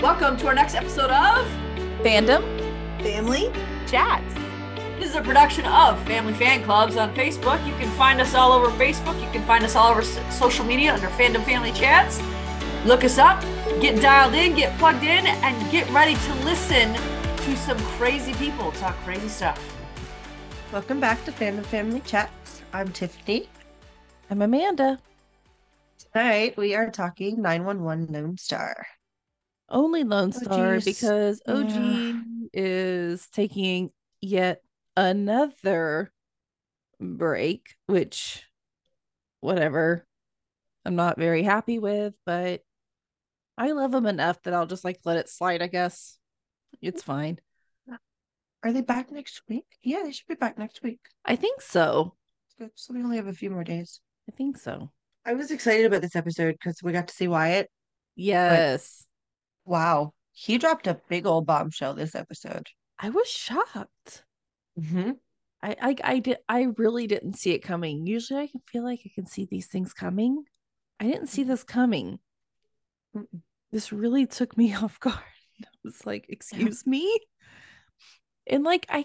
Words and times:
Welcome 0.00 0.38
to 0.38 0.46
our 0.46 0.54
next 0.54 0.74
episode 0.74 1.10
of 1.10 1.46
Fandom 2.02 2.40
Family? 3.02 3.52
Chats. 3.86 4.34
This 4.98 5.10
is 5.10 5.14
a 5.14 5.20
production 5.20 5.66
of 5.66 6.02
Family 6.06 6.32
Fan 6.32 6.64
Clubs 6.64 6.96
on 6.96 7.14
Facebook. 7.14 7.62
You 7.66 7.74
can 7.74 7.90
find 7.98 8.18
us 8.18 8.34
all 8.34 8.52
over 8.52 8.70
Facebook. 8.82 9.22
You 9.22 9.30
can 9.30 9.44
find 9.44 9.62
us 9.62 9.76
all 9.76 9.90
over 9.90 10.00
social 10.30 10.64
media 10.64 10.94
under 10.94 11.08
Fandom 11.08 11.44
Family 11.44 11.70
Chats. 11.72 12.18
Look 12.86 13.04
us 13.04 13.18
up, 13.18 13.42
get 13.82 14.00
dialed 14.00 14.32
in, 14.32 14.54
get 14.54 14.76
plugged 14.78 15.02
in, 15.02 15.26
and 15.26 15.70
get 15.70 15.86
ready 15.90 16.14
to 16.14 16.34
listen 16.46 16.94
to 16.94 17.56
some 17.58 17.76
crazy 17.98 18.32
people 18.32 18.72
talk 18.72 18.96
crazy 19.04 19.28
stuff. 19.28 19.62
Welcome 20.72 20.98
back 20.98 21.22
to 21.26 21.30
Fandom 21.30 21.66
Family 21.66 22.00
Chats. 22.06 22.62
I'm 22.72 22.90
Tiffany. 22.90 23.50
I'm 24.30 24.40
Amanda. 24.40 24.98
Tonight 26.14 26.56
we 26.56 26.74
are 26.74 26.90
talking 26.90 27.42
911 27.42 28.14
Lone 28.14 28.38
Star. 28.38 28.86
Only 29.70 30.04
Lone 30.04 30.32
Oh, 30.34 30.38
Star 30.38 30.74
geez. 30.78 30.84
because 30.84 31.40
OG 31.46 31.70
Yeah. 31.70 32.22
is 32.52 33.28
taking 33.28 33.90
yet 34.20 34.62
another 34.96 36.12
break, 36.98 37.76
which, 37.86 38.44
whatever, 39.40 40.06
I'm 40.84 40.96
not 40.96 41.18
very 41.18 41.42
happy 41.42 41.78
with, 41.78 42.14
but 42.26 42.62
I 43.56 43.72
love 43.72 43.94
him 43.94 44.06
enough 44.06 44.42
that 44.42 44.54
I'll 44.54 44.66
just 44.66 44.84
like 44.84 45.00
let 45.04 45.18
it 45.18 45.28
slide, 45.28 45.62
I 45.62 45.66
guess. 45.66 46.18
It's 46.80 47.02
fine. 47.02 47.38
Are 48.62 48.72
they 48.72 48.82
back 48.82 49.10
next 49.10 49.42
week? 49.48 49.64
Yeah, 49.82 50.02
they 50.02 50.12
should 50.12 50.26
be 50.26 50.34
back 50.34 50.58
next 50.58 50.82
week. 50.82 51.00
I 51.24 51.36
think 51.36 51.62
so. 51.62 52.14
So 52.58 52.68
so 52.74 52.92
we 52.92 53.02
only 53.02 53.16
have 53.16 53.26
a 53.26 53.32
few 53.32 53.50
more 53.50 53.64
days. 53.64 54.00
I 54.28 54.32
think 54.36 54.58
so. 54.58 54.90
I 55.24 55.32
was 55.34 55.50
excited 55.50 55.86
about 55.86 56.02
this 56.02 56.16
episode 56.16 56.52
because 56.52 56.82
we 56.82 56.92
got 56.92 57.08
to 57.08 57.14
see 57.14 57.28
Wyatt. 57.28 57.70
Yes. 58.16 59.06
Wow, 59.70 60.14
he 60.32 60.58
dropped 60.58 60.88
a 60.88 61.00
big 61.08 61.26
old 61.26 61.46
bombshell 61.46 61.94
this 61.94 62.16
episode. 62.16 62.66
I 62.98 63.10
was 63.10 63.28
shocked. 63.28 64.24
Mm-hmm. 64.76 65.12
I, 65.62 65.76
I 65.80 65.96
I 66.02 66.18
did 66.18 66.38
I 66.48 66.66
really 66.76 67.06
didn't 67.06 67.38
see 67.38 67.52
it 67.52 67.60
coming. 67.60 68.04
Usually 68.04 68.40
I 68.40 68.48
can 68.48 68.62
feel 68.66 68.82
like 68.82 69.02
I 69.06 69.12
can 69.14 69.26
see 69.26 69.46
these 69.48 69.68
things 69.68 69.92
coming. 69.92 70.42
I 70.98 71.04
didn't 71.04 71.28
see 71.28 71.44
this 71.44 71.62
coming. 71.62 72.18
Mm-mm. 73.16 73.42
This 73.70 73.92
really 73.92 74.26
took 74.26 74.56
me 74.58 74.74
off 74.82 74.98
guard. 74.98 75.22
I 75.62 75.68
was 75.84 76.04
like, 76.04 76.26
excuse 76.28 76.84
me? 76.84 77.20
And 78.48 78.64
like 78.64 78.86
I 78.88 79.04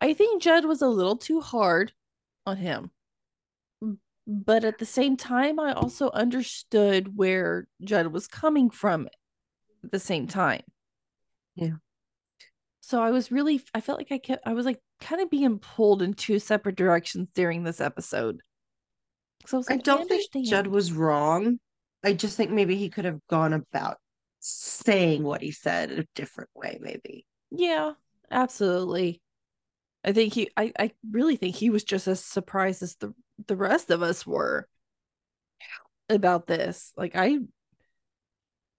I 0.00 0.14
think 0.14 0.42
Judd 0.42 0.64
was 0.64 0.82
a 0.82 0.88
little 0.88 1.16
too 1.16 1.40
hard 1.40 1.92
on 2.44 2.56
him. 2.56 2.90
But 4.26 4.64
at 4.64 4.78
the 4.78 4.86
same 4.86 5.16
time, 5.16 5.58
I 5.58 5.72
also 5.72 6.10
understood 6.10 7.16
where 7.16 7.66
Judd 7.82 8.08
was 8.08 8.28
coming 8.28 8.70
from 8.70 9.08
at 9.84 9.90
the 9.90 9.98
same 9.98 10.26
time. 10.26 10.62
Yeah. 11.54 11.76
So 12.80 13.02
I 13.02 13.10
was 13.10 13.32
really, 13.32 13.62
I 13.74 13.80
felt 13.80 13.98
like 13.98 14.12
I 14.12 14.18
kept, 14.18 14.46
I 14.46 14.52
was 14.52 14.66
like 14.66 14.80
kind 15.00 15.20
of 15.20 15.30
being 15.30 15.58
pulled 15.58 16.02
in 16.02 16.14
two 16.14 16.38
separate 16.38 16.76
directions 16.76 17.28
during 17.34 17.64
this 17.64 17.80
episode. 17.80 18.40
So 19.46 19.56
I 19.56 19.58
was 19.58 19.70
like, 19.70 19.78
I 19.78 19.82
don't 19.82 20.08
think. 20.08 20.48
Judd 20.48 20.66
was 20.66 20.92
wrong. 20.92 21.58
I 22.04 22.12
just 22.12 22.36
think 22.36 22.50
maybe 22.50 22.76
he 22.76 22.90
could 22.90 23.04
have 23.04 23.20
gone 23.28 23.52
about 23.52 23.98
saying 24.40 25.22
what 25.22 25.40
he 25.40 25.52
said 25.52 25.92
a 25.92 26.04
different 26.14 26.50
way, 26.54 26.78
maybe. 26.80 27.24
Yeah, 27.50 27.92
absolutely. 28.30 29.21
I 30.04 30.12
think 30.12 30.34
he, 30.34 30.50
I, 30.56 30.72
I 30.78 30.92
really 31.10 31.36
think 31.36 31.54
he 31.54 31.70
was 31.70 31.84
just 31.84 32.08
as 32.08 32.24
surprised 32.24 32.82
as 32.82 32.96
the 32.96 33.14
the 33.46 33.56
rest 33.56 33.90
of 33.90 34.02
us 34.02 34.26
were 34.26 34.68
about 36.08 36.46
this. 36.46 36.92
Like 36.96 37.12
I, 37.16 37.38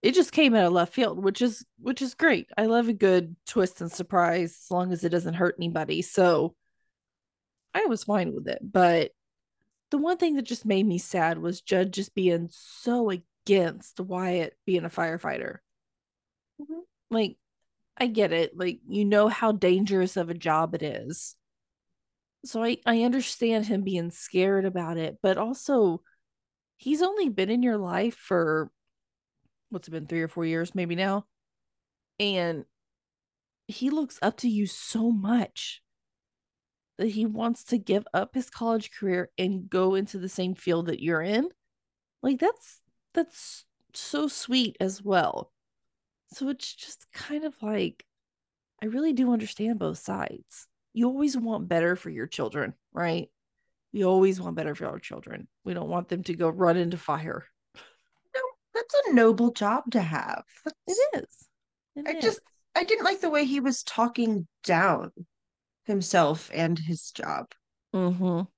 it 0.02 0.14
just 0.14 0.32
came 0.32 0.54
out 0.54 0.66
of 0.66 0.72
left 0.72 0.92
field, 0.92 1.22
which 1.22 1.40
is 1.40 1.64
which 1.80 2.02
is 2.02 2.14
great. 2.14 2.50
I 2.58 2.66
love 2.66 2.88
a 2.88 2.92
good 2.92 3.36
twist 3.46 3.80
and 3.80 3.90
surprise 3.90 4.58
as 4.64 4.70
long 4.70 4.92
as 4.92 5.02
it 5.02 5.08
doesn't 5.10 5.34
hurt 5.34 5.56
anybody. 5.58 6.02
So 6.02 6.54
I 7.74 7.86
was 7.86 8.04
fine 8.04 8.34
with 8.34 8.48
it. 8.48 8.58
But 8.62 9.12
the 9.90 9.98
one 9.98 10.18
thing 10.18 10.36
that 10.36 10.42
just 10.42 10.66
made 10.66 10.86
me 10.86 10.98
sad 10.98 11.38
was 11.38 11.60
Judd 11.62 11.92
just 11.92 12.14
being 12.14 12.48
so 12.52 13.10
against 13.10 14.00
Wyatt 14.00 14.56
being 14.66 14.84
a 14.84 14.90
firefighter. 14.90 15.58
Mhm. 16.60 16.82
Like, 17.10 17.36
I 17.96 18.06
get 18.06 18.32
it. 18.32 18.56
Like, 18.56 18.80
you 18.88 19.04
know 19.04 19.28
how 19.28 19.52
dangerous 19.52 20.16
of 20.16 20.30
a 20.30 20.34
job 20.34 20.74
it 20.74 20.82
is. 20.82 21.36
So 22.44 22.62
I, 22.62 22.78
I 22.84 23.02
understand 23.02 23.66
him 23.66 23.82
being 23.82 24.10
scared 24.10 24.64
about 24.64 24.96
it, 24.98 25.18
but 25.22 25.38
also 25.38 26.02
he's 26.76 27.02
only 27.02 27.28
been 27.28 27.50
in 27.50 27.62
your 27.62 27.78
life 27.78 28.14
for 28.14 28.70
what's 29.70 29.88
it 29.88 29.92
been, 29.92 30.06
three 30.06 30.22
or 30.22 30.28
four 30.28 30.44
years, 30.44 30.74
maybe 30.74 30.94
now. 30.94 31.24
And 32.20 32.64
he 33.66 33.90
looks 33.90 34.18
up 34.20 34.36
to 34.38 34.48
you 34.48 34.66
so 34.66 35.10
much 35.10 35.82
that 36.98 37.08
he 37.08 37.26
wants 37.26 37.64
to 37.64 37.78
give 37.78 38.06
up 38.12 38.34
his 38.34 38.50
college 38.50 38.90
career 38.92 39.30
and 39.38 39.68
go 39.68 39.94
into 39.94 40.18
the 40.18 40.28
same 40.28 40.54
field 40.54 40.86
that 40.86 41.02
you're 41.02 41.22
in. 41.22 41.48
Like 42.22 42.38
that's 42.38 42.82
that's 43.14 43.64
so 43.94 44.28
sweet 44.28 44.76
as 44.80 45.02
well. 45.02 45.50
So 46.32 46.48
it's 46.48 46.74
just 46.74 47.06
kind 47.12 47.44
of 47.44 47.54
like 47.62 48.04
I 48.82 48.86
really 48.86 49.12
do 49.12 49.32
understand 49.32 49.78
both 49.78 49.98
sides. 49.98 50.66
You 50.92 51.06
always 51.06 51.36
want 51.36 51.68
better 51.68 51.96
for 51.96 52.10
your 52.10 52.26
children, 52.26 52.74
right? 52.92 53.28
We 53.92 54.04
always 54.04 54.40
want 54.40 54.56
better 54.56 54.74
for 54.74 54.86
our 54.86 54.98
children. 54.98 55.48
We 55.64 55.74
don't 55.74 55.88
want 55.88 56.08
them 56.08 56.22
to 56.24 56.34
go 56.34 56.48
run 56.48 56.76
into 56.76 56.96
fire. 56.98 57.46
No, 58.34 58.40
that's 58.74 58.94
a 59.08 59.12
noble 59.14 59.52
job 59.52 59.84
to 59.92 60.00
have. 60.00 60.44
It 60.66 60.72
That's- 61.12 61.24
is. 61.24 61.48
It 61.96 62.08
I 62.08 62.18
is. 62.18 62.24
just 62.24 62.40
I 62.74 62.82
didn't 62.84 63.04
like 63.04 63.20
the 63.20 63.30
way 63.30 63.44
he 63.44 63.60
was 63.60 63.84
talking 63.84 64.48
down 64.64 65.12
himself 65.84 66.50
and 66.52 66.76
his 66.78 67.12
job. 67.12 67.52
Mhm. 67.94 68.48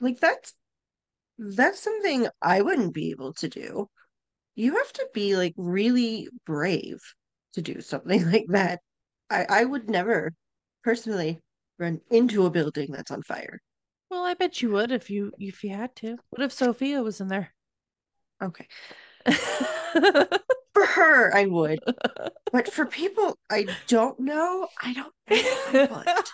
Like 0.00 0.20
that's 0.20 0.54
that's 1.38 1.80
something 1.80 2.28
I 2.40 2.62
wouldn't 2.62 2.94
be 2.94 3.10
able 3.10 3.32
to 3.34 3.48
do. 3.48 3.90
You 4.56 4.76
have 4.76 4.92
to 4.94 5.08
be 5.14 5.36
like 5.36 5.54
really 5.56 6.28
brave 6.44 7.00
to 7.52 7.62
do 7.62 7.80
something 7.80 8.30
like 8.32 8.46
that. 8.48 8.80
I 9.30 9.46
I 9.48 9.64
would 9.64 9.88
never 9.88 10.32
personally 10.82 11.40
run 11.78 12.00
into 12.10 12.46
a 12.46 12.50
building 12.50 12.90
that's 12.90 13.10
on 13.10 13.22
fire. 13.22 13.60
Well, 14.10 14.24
I 14.24 14.34
bet 14.34 14.62
you 14.62 14.70
would 14.70 14.92
if 14.92 15.10
you 15.10 15.32
if 15.38 15.62
you 15.62 15.70
had 15.70 15.94
to. 15.96 16.16
What 16.30 16.42
if 16.42 16.52
Sophia 16.52 17.02
was 17.02 17.20
in 17.20 17.28
there? 17.28 17.52
Okay. 18.42 18.66
For 20.74 20.84
her, 20.86 21.34
I 21.36 21.46
would. 21.46 21.78
But 22.52 22.72
for 22.72 22.86
people 22.86 23.36
I 23.50 23.66
don't 23.86 24.18
know, 24.20 24.68
I 24.80 24.92
don't 24.94 25.12
think 25.28 25.46
I 25.74 25.86
would. 25.92 26.24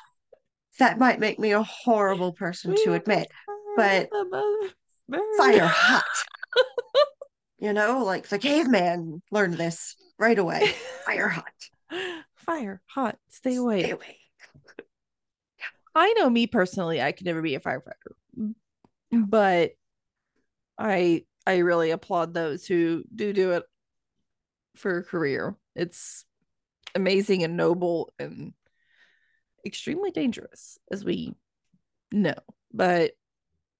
That 0.79 0.99
might 0.99 1.19
make 1.19 1.39
me 1.39 1.53
a 1.53 1.63
horrible 1.63 2.33
person 2.33 2.77
to 2.85 2.93
admit. 2.95 3.29
but 3.77 4.09
Fire 5.39 5.67
hot. 5.67 6.05
You 7.63 7.73
know, 7.73 8.03
like 8.03 8.27
the 8.27 8.41
caveman 8.41 9.23
learned 9.31 9.55
this 9.55 9.95
right 10.19 10.37
away. 10.37 10.75
Fire 11.07 11.29
hot. 11.29 12.25
Fire 12.35 12.83
hot. 12.87 13.17
Stay 13.29 13.55
away. 13.55 13.85
Stay 13.85 13.91
away. 13.93 14.19
I 15.95 16.13
know 16.15 16.29
me 16.29 16.49
personally, 16.49 17.01
I 17.01 17.13
could 17.13 17.25
never 17.25 17.41
be 17.41 17.55
a 17.55 17.61
firefighter, 17.61 18.17
mm. 18.37 18.55
but 19.13 19.73
I 20.77 21.25
I 21.47 21.59
really 21.59 21.93
applaud 21.93 22.35
those 22.35 22.67
who 22.67 23.05
do 23.15 23.33
do 23.33 23.53
it 23.53 23.63
for 24.75 24.99
a 24.99 25.05
career. 25.05 25.55
It's 25.77 26.25
amazing 26.97 27.45
and 27.45 27.57
noble 27.57 28.13
and 28.19 28.55
extremely 29.65 30.11
dangerous, 30.11 30.79
as 30.91 31.05
we 31.05 31.37
know. 32.11 32.35
But 32.73 33.13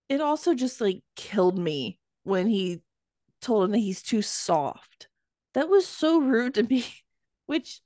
it 0.09 0.21
also 0.21 0.55
just 0.55 0.81
like 0.81 1.03
killed 1.17 1.59
me 1.59 1.99
when 2.23 2.47
he 2.47 2.81
told 3.43 3.65
him 3.65 3.73
that 3.73 3.79
he's 3.79 4.03
too 4.03 4.23
soft. 4.23 5.09
That 5.55 5.69
was 5.69 5.87
so 5.87 6.19
rude 6.21 6.55
to 6.55 6.63
me, 6.63 6.85
which 7.47 7.81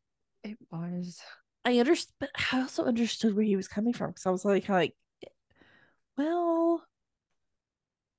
It 0.44 0.58
was. 0.70 1.20
I 1.64 1.78
understood, 1.78 2.14
but 2.20 2.30
I 2.52 2.60
also 2.60 2.84
understood 2.84 3.34
where 3.34 3.44
he 3.44 3.56
was 3.56 3.66
coming 3.68 3.92
from 3.92 4.10
because 4.10 4.26
I 4.26 4.30
was 4.30 4.44
like, 4.44 4.66
kind 4.66 4.76
of 4.76 4.82
like, 4.82 4.94
well, 6.16 6.82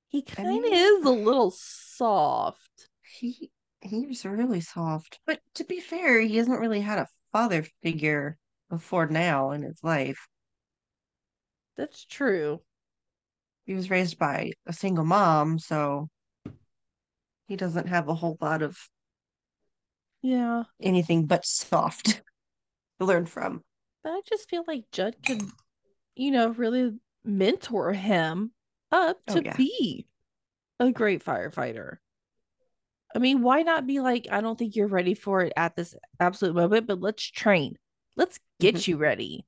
he 0.08 0.22
kind 0.22 0.48
of 0.48 0.62
mean- 0.62 0.74
is 0.74 1.04
a 1.04 1.10
little 1.10 1.50
soft. 1.50 2.88
He 3.02 3.50
he 3.80 4.06
was 4.06 4.24
really 4.24 4.60
soft. 4.60 5.20
But 5.24 5.40
to 5.54 5.64
be 5.64 5.80
fair, 5.80 6.20
he 6.20 6.36
hasn't 6.36 6.60
really 6.60 6.80
had 6.80 6.98
a 6.98 7.08
father 7.32 7.64
figure 7.82 8.38
before 8.68 9.06
now 9.06 9.52
in 9.52 9.62
his 9.62 9.82
life. 9.82 10.28
That's 11.76 12.04
true. 12.04 12.60
He 13.66 13.74
was 13.74 13.90
raised 13.90 14.18
by 14.18 14.52
a 14.66 14.72
single 14.72 15.04
mom, 15.04 15.58
so 15.58 16.08
he 17.48 17.56
doesn't 17.56 17.88
have 17.88 18.08
a 18.08 18.14
whole 18.14 18.38
lot 18.40 18.62
of 18.62 18.78
Yeah, 20.22 20.64
anything 20.80 21.26
but 21.26 21.44
soft 21.44 22.22
to 23.00 23.04
learn 23.06 23.26
from. 23.26 23.62
but 24.02 24.10
I 24.10 24.20
just 24.28 24.48
feel 24.48 24.64
like 24.66 24.84
Judd 24.92 25.16
could, 25.24 25.42
you 26.14 26.30
know, 26.30 26.48
really 26.50 26.98
mentor 27.24 27.92
him 27.92 28.52
up 28.92 29.18
Oh, 29.28 29.34
to 29.34 29.42
yeah. 29.42 29.56
be 29.56 30.06
a 30.80 30.92
great 30.92 31.24
firefighter. 31.24 31.98
I 33.14 33.18
mean, 33.20 33.42
why 33.42 33.62
not 33.62 33.86
be 33.86 34.00
like, 34.00 34.28
I 34.30 34.40
don't 34.40 34.58
think 34.58 34.76
you're 34.76 34.86
ready 34.86 35.14
for 35.14 35.40
it 35.42 35.52
at 35.56 35.74
this 35.76 35.94
absolute 36.20 36.54
moment, 36.54 36.86
but 36.86 37.00
let's 37.00 37.22
train. 37.22 37.76
Let's 38.16 38.38
get 38.60 38.74
Mhm. 38.74 38.88
you 38.88 38.96
ready. 38.96 39.46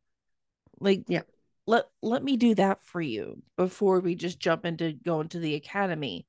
Like, 0.80 1.04
Yeah. 1.08 1.22
let 1.66 1.86
let 2.02 2.24
me 2.24 2.36
do 2.36 2.54
that 2.54 2.82
for 2.82 3.00
you 3.00 3.42
before 3.56 4.00
we 4.00 4.14
just 4.14 4.38
jump 4.40 4.64
into 4.64 4.92
going 4.92 5.28
to 5.28 5.38
the 5.38 5.54
academy. 5.54 6.26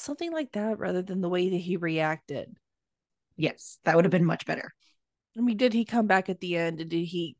Something 0.00 0.32
like 0.32 0.52
that 0.52 0.78
rather 0.78 1.02
than 1.02 1.20
the 1.20 1.28
way 1.28 1.50
that 1.50 1.56
he 1.56 1.76
reacted. 1.76 2.56
Yes, 3.36 3.78
that 3.84 3.96
would 3.96 4.04
have 4.04 4.12
been 4.12 4.24
much 4.24 4.46
better. 4.46 4.72
I 5.36 5.40
mean, 5.40 5.56
did 5.56 5.72
he 5.72 5.84
come 5.84 6.06
back 6.06 6.28
at 6.28 6.40
the 6.40 6.56
end 6.56 6.80
and 6.80 6.90
did 6.90 7.04
he 7.04 7.36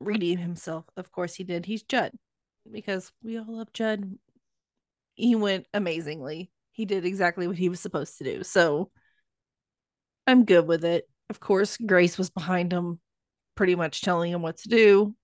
redeem 0.00 0.38
himself? 0.38 0.84
Of 0.96 1.10
course 1.10 1.34
he 1.34 1.44
did. 1.44 1.66
He's 1.66 1.82
Judd 1.82 2.12
because 2.70 3.10
we 3.22 3.38
all 3.38 3.46
love 3.48 3.72
Judd. 3.72 4.18
He 5.14 5.34
went 5.34 5.66
amazingly. 5.72 6.50
He 6.72 6.84
did 6.84 7.04
exactly 7.04 7.46
what 7.46 7.56
he 7.56 7.68
was 7.68 7.80
supposed 7.80 8.18
to 8.18 8.24
do. 8.24 8.44
So 8.44 8.90
I'm 10.26 10.44
good 10.44 10.66
with 10.66 10.84
it. 10.84 11.08
Of 11.30 11.40
course, 11.40 11.76
Grace 11.78 12.18
was 12.18 12.30
behind 12.30 12.72
him, 12.72 13.00
pretty 13.54 13.76
much 13.76 14.02
telling 14.02 14.32
him 14.32 14.42
what 14.42 14.58
to 14.58 14.68
do, 14.68 15.14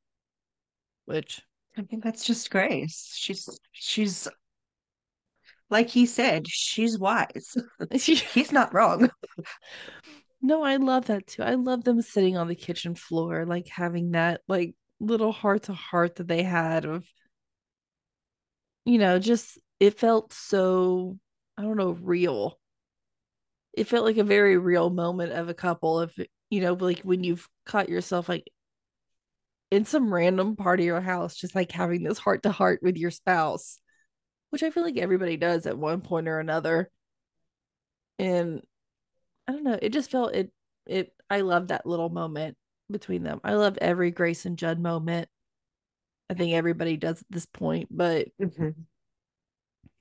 which 1.05 1.43
I 1.77 1.83
think 1.83 2.03
that's 2.03 2.25
just 2.25 2.51
Grace. 2.51 3.13
She's 3.15 3.49
she's 3.73 4.29
like 5.71 5.89
he 5.89 6.07
said, 6.07 6.47
she's 6.49 6.99
wise. 6.99 7.57
He's 7.93 8.53
not 8.53 8.75
wrong. 8.75 9.11
no, 10.43 10.63
I 10.63 10.77
love 10.77 11.07
that 11.07 11.27
too. 11.27 11.43
I 11.43 11.55
love 11.55 11.85
them 11.85 12.03
sitting 12.03 12.37
on 12.37 12.49
the 12.49 12.55
kitchen 12.55 12.95
floor, 12.95 13.45
like 13.47 13.69
having 13.69 14.13
that 14.13 14.41
like 14.49 14.75
little 15.01 15.33
heart 15.33 15.65
to 15.65 15.73
heart 15.75 16.17
that 16.17 16.29
they 16.29 16.43
had 16.43 16.85
of, 16.85 17.07
you 18.85 18.99
know, 18.99 19.19
just 19.19 19.59
it 19.79 19.99
felt 19.99 20.33
so, 20.33 21.19
I 21.57 21.63
don't 21.63 21.77
know, 21.77 21.93
real. 21.93 22.59
It 23.73 23.89
felt 23.89 24.05
like 24.05 24.17
a 24.19 24.25
very 24.25 24.57
real 24.59 24.91
moment 24.91 25.33
of 25.33 25.49
a 25.49 25.55
couple. 25.55 26.01
If 26.01 26.17
you 26.51 26.61
know, 26.61 26.75
like 26.75 27.01
when 27.01 27.25
you've 27.25 27.49
caught 27.67 27.89
yourself 27.89 28.29
like 28.29 28.45
in 29.71 29.85
some 29.85 30.13
random 30.13 30.57
part 30.57 30.81
of 30.81 30.87
your 30.87 31.01
house, 31.01 31.37
just 31.37 31.55
like 31.55 31.71
having 31.73 32.03
this 32.03 32.19
heart 32.19 32.43
to 32.43 32.51
heart 32.53 32.81
with 32.83 32.97
your 32.97 33.11
spouse, 33.11 33.79
which 34.51 34.63
I 34.63 34.71
feel 34.71 34.83
like 34.83 34.99
everybody 34.99 35.37
does 35.37 35.67
at 35.67 35.79
one 35.79 36.01
point 36.01 36.29
or 36.29 36.39
another. 36.39 36.91
And 38.19 38.63
I 39.49 39.53
don't 39.53 39.65
know, 39.65 39.79
it 39.81 39.93
just 39.93 40.11
felt 40.11 40.35
it 40.35 40.53
it 40.87 41.13
I 41.29 41.43
love 41.43 41.69
that 41.69 41.87
little 41.87 42.09
moment 42.09 42.57
between 42.91 43.23
them. 43.23 43.41
I 43.45 43.55
love 43.55 43.79
every 43.81 44.11
Grace 44.11 44.47
and 44.47 44.59
Judd 44.59 44.79
moment. 44.79 45.29
I 46.29 46.35
think 46.35 46.55
everybody 46.55 46.97
does 46.97 47.21
at 47.21 47.31
this 47.31 47.47
point, 47.47 47.89
but 47.91 48.29
Mhm. 48.41 48.75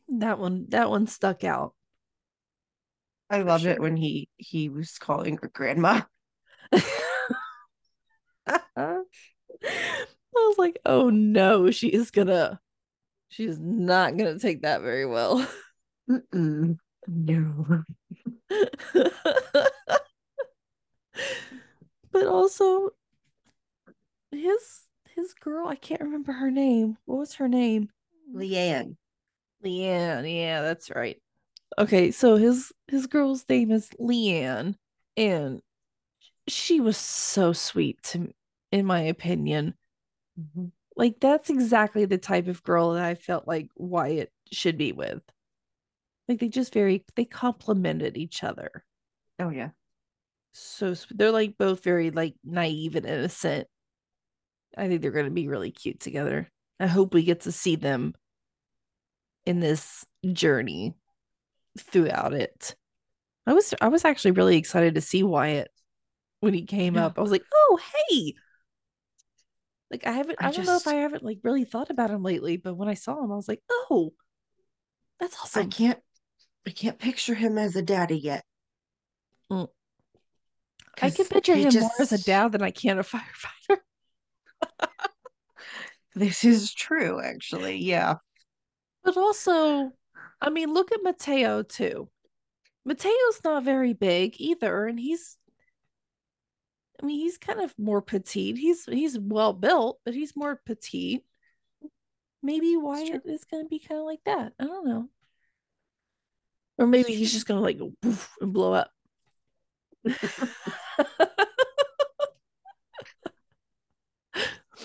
that 0.09 0.39
one 0.39 0.65
that 0.69 0.89
one 0.89 1.07
stuck 1.07 1.43
out. 1.43 1.73
I 3.29 3.41
loved 3.41 3.65
it 3.65 3.79
when 3.79 3.95
he 3.95 4.29
he 4.37 4.69
was 4.69 4.97
calling 4.97 5.37
her 5.37 5.51
grandma. 5.53 6.01
I 8.75 9.03
was 10.33 10.57
like, 10.57 10.79
oh 10.85 11.09
no, 11.09 11.71
she 11.71 11.89
is 11.89 12.11
gonna 12.11 12.59
she 13.29 13.45
is 13.45 13.59
not 13.59 14.17
gonna 14.17 14.39
take 14.39 14.61
that 14.63 14.81
very 14.81 15.05
well. 15.05 15.47
Mm-mm. 16.09 16.77
No. 17.07 17.83
but 22.11 22.27
also 22.27 22.89
his 24.31 24.83
his 25.15 25.33
girl, 25.33 25.67
I 25.67 25.75
can't 25.75 26.01
remember 26.01 26.31
her 26.31 26.51
name. 26.51 26.97
What 27.05 27.17
was 27.19 27.33
her 27.35 27.47
name? 27.47 27.89
Leanne. 28.33 28.95
Leanne. 29.63 30.33
Yeah, 30.33 30.61
that's 30.61 30.89
right. 30.91 31.21
Okay, 31.77 32.11
so 32.11 32.35
his 32.35 32.71
his 32.87 33.07
girl's 33.07 33.45
name 33.49 33.71
is 33.71 33.89
Leanne, 33.99 34.75
and 35.17 35.61
she 36.47 36.79
was 36.79 36.97
so 36.97 37.53
sweet 37.53 38.01
to 38.03 38.31
in 38.71 38.85
my 38.85 39.01
opinion. 39.01 39.75
Mhm. 40.39 40.71
Like 40.99 41.21
that's 41.21 41.49
exactly 41.49 42.03
the 42.03 42.17
type 42.17 42.47
of 42.47 42.61
girl 42.61 42.93
that 42.93 43.05
I 43.05 43.15
felt 43.15 43.47
like 43.47 43.69
Wyatt 43.77 44.33
should 44.51 44.77
be 44.77 44.91
with. 44.91 45.21
Like 46.27 46.39
they 46.39 46.49
just 46.49 46.73
very 46.73 47.05
they 47.15 47.23
complemented 47.23 48.17
each 48.17 48.43
other. 48.43 48.83
Oh 49.39 49.49
yeah. 49.49 49.69
So 50.51 50.93
they're 51.11 51.31
like 51.31 51.57
both 51.57 51.83
very 51.85 52.11
like 52.11 52.35
naive 52.43 52.97
and 52.97 53.05
innocent. 53.05 53.67
I 54.77 54.89
think 54.89 55.01
they're 55.01 55.11
going 55.11 55.25
to 55.25 55.31
be 55.31 55.47
really 55.47 55.71
cute 55.71 56.01
together. 56.01 56.49
I 56.81 56.87
hope 56.87 57.13
we 57.13 57.23
get 57.23 57.41
to 57.41 57.51
see 57.51 57.77
them 57.77 58.13
in 59.45 59.61
this 59.61 60.05
journey 60.33 60.95
throughout 61.77 62.33
it. 62.33 62.75
I 63.47 63.53
was 63.53 63.73
I 63.79 63.87
was 63.87 64.03
actually 64.03 64.31
really 64.31 64.57
excited 64.57 64.95
to 64.95 65.01
see 65.01 65.23
Wyatt 65.23 65.69
when 66.41 66.53
he 66.53 66.65
came 66.65 66.95
Yeah. 66.95 67.05
up. 67.07 67.17
I 67.17 67.21
was 67.21 67.31
like, 67.31 67.45
"Oh, 67.53 67.79
hey." 68.09 68.33
Like 69.91 70.05
I 70.05 70.11
haven't 70.11 70.37
I, 70.39 70.47
I 70.47 70.51
don't 70.51 70.65
know 70.65 70.77
if 70.77 70.87
I 70.87 70.95
haven't 70.95 71.23
like 71.23 71.39
really 71.43 71.65
thought 71.65 71.89
about 71.89 72.11
him 72.11 72.23
lately, 72.23 72.57
but 72.57 72.75
when 72.75 72.89
I 72.89 72.93
saw 72.93 73.23
him 73.23 73.31
I 73.31 73.35
was 73.35 73.47
like, 73.47 73.61
"Oh. 73.69 74.13
That's 75.19 75.37
awesome. 75.41 75.63
I 75.63 75.65
can't 75.67 75.99
I 76.67 76.71
can't 76.71 76.99
picture 76.99 77.33
him 77.33 77.57
as 77.57 77.75
a 77.75 77.81
daddy 77.81 78.17
yet. 78.17 78.43
Mm. 79.51 79.67
I 81.01 81.09
can 81.09 81.25
picture 81.25 81.55
him 81.55 81.73
more 81.73 81.89
as 81.99 82.11
a 82.11 82.23
dad 82.23 82.51
than 82.51 82.61
I 82.61 82.71
can 82.71 82.99
a 82.99 83.03
firefighter. 83.03 83.79
This 86.15 86.43
is 86.43 86.73
true, 86.73 87.21
actually. 87.21 87.77
Yeah. 87.77 88.15
But 89.03 89.15
also, 89.15 89.91
I 90.41 90.49
mean, 90.49 90.73
look 90.73 90.91
at 90.91 91.03
Mateo 91.03 91.63
too. 91.63 92.09
Mateo's 92.85 93.41
not 93.43 93.63
very 93.63 93.93
big 93.93 94.35
either, 94.37 94.87
and 94.87 94.99
he's 94.99 95.37
I 97.01 97.05
mean, 97.05 97.19
he's 97.19 97.37
kind 97.37 97.61
of 97.61 97.73
more 97.77 98.01
petite. 98.01 98.57
He's 98.57 98.85
he's 98.85 99.17
well 99.17 99.53
built, 99.53 99.99
but 100.03 100.13
he's 100.13 100.35
more 100.35 100.59
petite. 100.65 101.23
Maybe 102.43 102.75
Wyatt 102.77 103.23
is 103.25 103.45
gonna 103.45 103.65
be 103.65 103.79
kind 103.79 103.99
of 103.99 104.05
like 104.05 104.23
that. 104.25 104.53
I 104.59 104.65
don't 104.65 104.87
know. 104.87 105.09
Or 106.77 106.87
maybe 106.87 107.13
he's 107.13 107.31
just 107.31 107.47
gonna 107.47 107.61
like 107.61 107.77
go 107.79 107.93
poof 108.01 108.35
and 108.41 108.53
blow 108.53 108.73
up. 108.73 108.91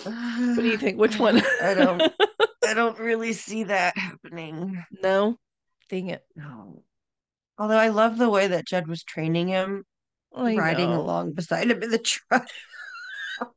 what 0.03 0.55
do 0.57 0.67
you 0.67 0.77
think? 0.77 0.99
Which 0.99 1.17
one? 1.19 1.41
I 1.61 1.73
don't 1.73 2.01
I 2.65 2.73
don't 2.73 2.99
really 2.99 3.33
see 3.33 3.63
that 3.65 3.97
happening. 3.97 4.83
no. 5.01 5.37
Dang 5.89 6.09
it. 6.09 6.25
No. 6.35 6.83
Although 7.57 7.77
I 7.77 7.89
love 7.89 8.17
the 8.17 8.29
way 8.29 8.47
that 8.47 8.65
Judd 8.67 8.87
was 8.87 9.03
training 9.03 9.49
him, 9.49 9.85
I 10.35 10.55
riding 10.55 10.89
know. 10.91 11.01
along 11.01 11.33
beside 11.33 11.71
him 11.71 11.81
in 11.83 11.89
the 11.89 11.97
truck. 11.97 12.47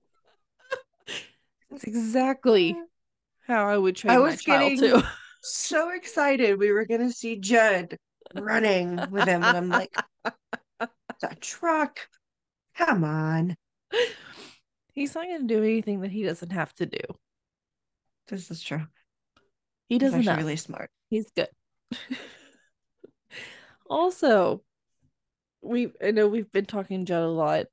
That's 1.71 1.85
exactly 1.85 2.77
how 3.47 3.67
I 3.67 3.77
would 3.77 3.97
train 3.97 4.13
I 4.13 4.19
my 4.19 4.23
was 4.31 4.43
child 4.43 4.79
getting- 4.79 5.01
too. 5.01 5.03
So 5.43 5.91
excited 5.91 6.59
we 6.59 6.73
were 6.73 6.85
gonna 6.85 7.13
see 7.13 7.37
Judd 7.37 7.97
running 8.35 8.97
with 9.11 9.27
him, 9.29 9.43
and 9.43 9.57
I'm 9.57 9.69
like, 9.69 9.95
the 10.81 11.37
truck. 11.41 12.01
Come 12.77 13.05
on. 13.05 13.57
He's 14.93 15.15
not 15.15 15.27
going 15.27 15.47
to 15.47 15.55
do 15.55 15.63
anything 15.63 16.01
that 16.03 16.11
he 16.11 16.23
doesn't 16.25 16.53
have 16.53 16.73
to 16.75 16.87
do. 16.87 16.99
This 18.29 18.51
is 18.51 18.63
true. 18.63 18.87
He 19.89 19.99
doesn't. 19.99 20.21
enough. 20.23 20.37
really 20.37 20.57
smart. 20.57 20.91
He's 21.09 21.31
good. 21.31 21.49
also, 23.91 24.63
we 25.63 25.93
I 26.03 26.11
know 26.13 26.29
we've 26.29 26.51
been 26.53 26.67
talking 26.67 27.05
Judd 27.07 27.23
a 27.23 27.29
lot. 27.29 27.67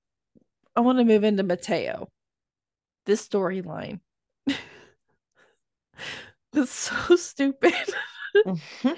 I 0.75 0.81
want 0.81 0.99
to 0.99 1.05
move 1.05 1.23
into 1.23 1.43
Mateo. 1.43 2.09
This 3.05 3.27
storyline. 3.27 4.01
It's 6.53 6.71
so 6.71 7.15
stupid. 7.15 7.73
Mhm. 8.45 8.97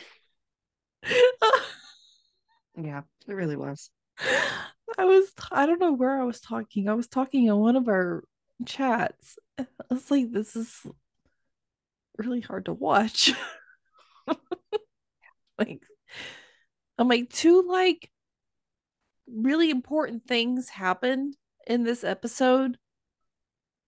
Yeah, 2.76 3.02
it 3.28 3.34
really 3.34 3.56
was. 3.56 3.90
I 4.98 5.06
was 5.06 5.32
I 5.52 5.66
don't 5.66 5.80
know 5.80 5.94
where 5.94 6.20
I 6.20 6.24
was 6.24 6.40
talking. 6.40 6.88
I 6.88 6.94
was 6.94 7.08
talking 7.08 7.50
on 7.50 7.60
one 7.60 7.76
of 7.76 7.88
our 7.88 8.24
chats. 8.66 9.38
I 9.58 9.66
was 9.90 10.10
like, 10.12 10.32
this 10.32 10.56
is 10.56 10.86
really 12.18 12.42
hard 12.42 12.66
to 12.66 12.74
watch. 12.74 13.34
like 15.60 15.82
I'm 16.98 17.08
like 17.08 17.30
two 17.30 17.64
like 17.68 18.10
really 19.28 19.70
important 19.70 20.28
things 20.28 20.70
happened 20.70 21.36
in 21.66 21.84
this 21.84 22.04
episode. 22.04 22.78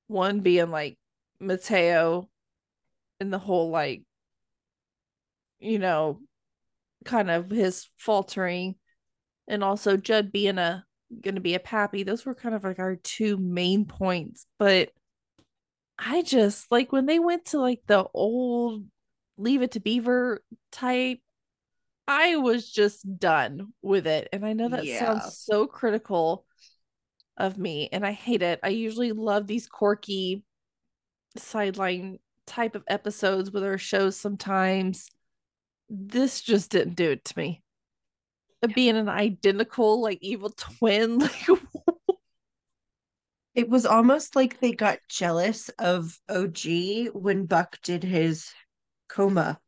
One 0.07 0.41
being 0.41 0.71
like 0.71 0.97
Mateo 1.39 2.29
and 3.19 3.31
the 3.31 3.39
whole 3.39 3.69
like 3.69 4.03
you 5.59 5.79
know 5.79 6.19
kind 7.05 7.29
of 7.29 7.49
his 7.49 7.87
faltering 7.97 8.75
and 9.47 9.63
also 9.63 9.97
Judd 9.97 10.31
being 10.31 10.57
a 10.57 10.85
gonna 11.21 11.39
be 11.39 11.55
a 11.55 11.59
pappy. 11.59 12.03
Those 12.03 12.25
were 12.25 12.35
kind 12.35 12.55
of 12.55 12.63
like 12.63 12.79
our 12.79 12.95
two 12.95 13.37
main 13.37 13.85
points. 13.85 14.45
But 14.57 14.91
I 15.97 16.21
just 16.21 16.71
like 16.71 16.91
when 16.91 17.05
they 17.05 17.19
went 17.19 17.45
to 17.45 17.59
like 17.59 17.81
the 17.87 18.05
old 18.13 18.85
leave 19.37 19.61
it 19.61 19.71
to 19.71 19.79
beaver 19.79 20.43
type, 20.71 21.19
I 22.09 22.37
was 22.37 22.69
just 22.69 23.19
done 23.19 23.71
with 23.83 24.07
it. 24.07 24.29
And 24.33 24.43
I 24.43 24.53
know 24.53 24.67
that 24.69 24.87
Yeah. 24.87 24.97
sounds 24.97 25.37
so 25.37 25.67
critical 25.67 26.45
of 27.37 27.57
me, 27.57 27.89
and 27.91 28.05
I 28.05 28.11
hate 28.11 28.41
it. 28.41 28.59
I 28.63 28.69
usually 28.69 29.11
love 29.11 29.47
these 29.47 29.67
quirky 29.67 30.43
sideline 31.37 32.19
type 32.47 32.75
of 32.75 32.83
episodes 32.87 33.51
with 33.51 33.63
our 33.63 33.77
shows 33.77 34.17
sometimes. 34.17 35.11
This 35.89 36.41
just 36.41 36.71
didn't 36.71 36.95
do 36.95 37.11
it 37.11 37.25
to 37.25 37.37
me. 37.37 37.63
Uh, 38.63 38.67
being 38.67 38.97
an 38.97 39.09
identical, 39.09 40.01
like 40.01 40.17
evil 40.21 40.49
twin, 40.57 41.19
like 41.19 41.47
It 43.53 43.69
was 43.69 43.85
almost 43.85 44.35
like 44.35 44.59
they 44.59 44.71
got 44.71 45.01
jealous 45.07 45.69
of 45.77 46.19
OG 46.29 47.09
when 47.09 47.45
Buck 47.45 47.79
did 47.83 48.03
his 48.03 48.51
coma 49.07 49.59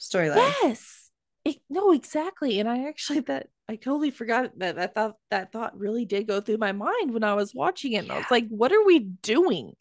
storyline. 0.00 0.56
yes, 0.62 1.01
it, 1.44 1.56
no, 1.68 1.92
exactly. 1.92 2.60
And 2.60 2.68
I 2.68 2.88
actually 2.88 3.20
that 3.20 3.48
I 3.68 3.76
totally 3.76 4.10
forgot 4.10 4.58
that 4.58 4.76
that 4.76 4.94
thought 4.94 5.16
that 5.30 5.52
thought 5.52 5.78
really 5.78 6.04
did 6.04 6.26
go 6.26 6.40
through 6.40 6.58
my 6.58 6.72
mind 6.72 7.12
when 7.12 7.24
I 7.24 7.34
was 7.34 7.54
watching 7.54 7.92
it. 7.92 8.04
And 8.04 8.12
I 8.12 8.18
was 8.18 8.30
like, 8.30 8.46
what 8.48 8.72
are 8.72 8.84
we 8.84 9.00
doing? 9.00 9.72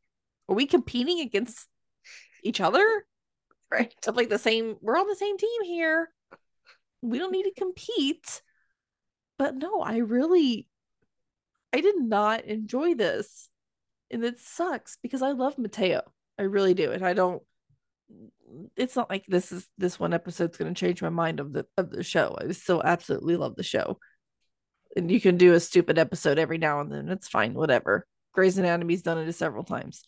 Are 0.50 0.56
we 0.56 0.66
competing 0.66 1.20
against 1.20 1.68
each 2.44 2.62
other? 2.62 3.06
Right. 3.72 3.94
Of 4.06 4.16
like 4.16 4.30
the 4.30 4.38
same, 4.38 4.76
we're 4.82 5.00
on 5.00 5.08
the 5.08 5.16
same 5.16 5.38
team 5.38 5.64
here. 5.64 6.10
We 7.02 7.20
don't 7.20 7.32
need 7.32 7.44
to 7.44 7.54
compete. 7.54 8.42
But 9.38 9.56
no, 9.56 9.82
I 9.82 9.98
really 9.98 10.68
I 11.74 11.82
did 11.82 11.96
not 12.00 12.46
enjoy 12.46 12.96
this. 12.96 13.50
And 14.10 14.24
it 14.24 14.40
sucks 14.40 14.98
because 15.02 15.22
I 15.22 15.32
love 15.32 15.58
Mateo. 15.58 16.02
I 16.38 16.44
really 16.44 16.74
do. 16.74 16.92
And 16.92 17.06
I 17.06 17.14
don't 17.14 17.42
it's 18.76 18.96
not 18.96 19.10
like 19.10 19.26
this 19.28 19.52
is 19.52 19.68
this 19.78 20.00
one 20.00 20.14
episode's 20.14 20.58
gonna 20.58 20.74
change 20.74 21.02
my 21.02 21.10
mind 21.10 21.40
of 21.40 21.54
the 21.54 21.66
of 21.78 21.90
the 21.90 22.04
show. 22.04 22.38
I 22.40 22.52
still 22.52 22.82
absolutely 22.84 23.36
love 23.36 23.56
the 23.56 23.64
show. 23.64 24.00
And 24.96 25.10
you 25.10 25.22
can 25.22 25.38
do 25.38 25.54
a 25.54 25.60
stupid 25.60 25.98
episode 25.98 26.38
every 26.38 26.58
now 26.58 26.82
and 26.82 26.92
then. 26.92 27.10
It's 27.10 27.28
fine, 27.30 27.54
whatever. 27.54 28.06
Grey's 28.34 28.58
Anatomy's 28.58 29.02
done 29.02 29.18
it 29.18 29.32
several 29.34 29.64
times. 29.64 30.04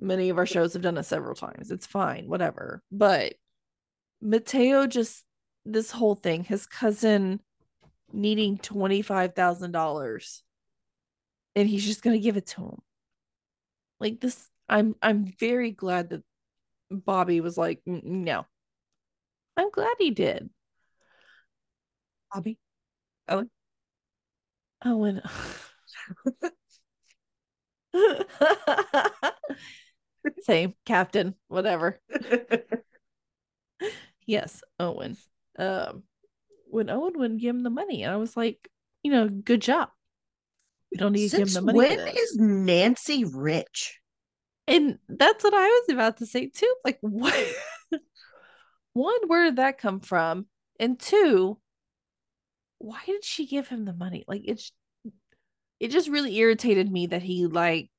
Many 0.00 0.28
of 0.28 0.38
our 0.38 0.46
shows 0.46 0.74
have 0.74 0.82
done 0.82 0.98
it 0.98 1.04
several 1.04 1.34
times. 1.34 1.70
It's 1.70 1.86
fine, 1.86 2.28
whatever. 2.28 2.82
But 2.90 3.34
Mateo 4.20 4.86
just 4.86 5.24
this 5.64 5.90
whole 5.90 6.14
thing, 6.14 6.44
his 6.44 6.66
cousin 6.66 7.40
needing 8.12 8.58
twenty 8.58 9.02
five 9.02 9.34
thousand 9.34 9.72
dollars, 9.72 10.42
and 11.54 11.68
he's 11.68 11.84
just 11.84 12.02
gonna 12.02 12.18
give 12.18 12.36
it 12.36 12.46
to 12.48 12.62
him. 12.62 12.82
Like 14.00 14.20
this, 14.20 14.48
I'm 14.68 14.96
I'm 15.00 15.24
very 15.38 15.70
glad 15.70 16.10
that 16.10 16.22
Bobby 16.94 17.40
was 17.40 17.58
like, 17.58 17.80
"Mm, 17.88 18.04
no. 18.04 18.46
I'm 19.56 19.70
glad 19.70 19.94
he 19.98 20.10
did. 20.10 20.50
Bobby. 22.32 22.58
Owen. 23.28 23.50
Owen. 24.84 25.22
Same, 30.42 30.74
Captain, 30.84 31.34
whatever. 31.48 32.00
Yes, 34.26 34.62
Owen. 34.80 35.18
Um, 35.58 36.04
when 36.70 36.88
Owen 36.88 37.18
wouldn't 37.18 37.40
give 37.40 37.54
him 37.54 37.62
the 37.62 37.68
money, 37.68 38.02
and 38.02 38.12
I 38.12 38.16
was 38.16 38.36
like, 38.36 38.70
you 39.02 39.10
know, 39.10 39.28
good 39.28 39.60
job. 39.60 39.90
We 40.90 40.98
don't 40.98 41.12
need 41.12 41.30
to 41.30 41.36
give 41.36 41.48
him 41.48 41.54
the 41.54 41.60
money. 41.60 41.78
when 41.78 42.08
is 42.08 42.36
Nancy 42.36 43.24
rich? 43.24 44.00
And 44.66 44.98
that's 45.08 45.44
what 45.44 45.54
I 45.54 45.66
was 45.66 45.88
about 45.90 46.18
to 46.18 46.26
say 46.26 46.46
too. 46.48 46.74
Like, 46.84 46.98
what? 47.02 47.34
One, 48.92 49.26
where 49.26 49.44
did 49.44 49.56
that 49.56 49.78
come 49.78 50.00
from? 50.00 50.46
And 50.78 50.98
two, 50.98 51.58
why 52.78 53.00
did 53.06 53.24
she 53.24 53.46
give 53.46 53.68
him 53.68 53.84
the 53.84 53.92
money? 53.92 54.24
Like, 54.26 54.42
it's 54.44 54.72
it 55.80 55.90
just 55.90 56.08
really 56.08 56.36
irritated 56.36 56.90
me 56.90 57.06
that 57.08 57.22
he 57.22 57.46
like 57.46 57.90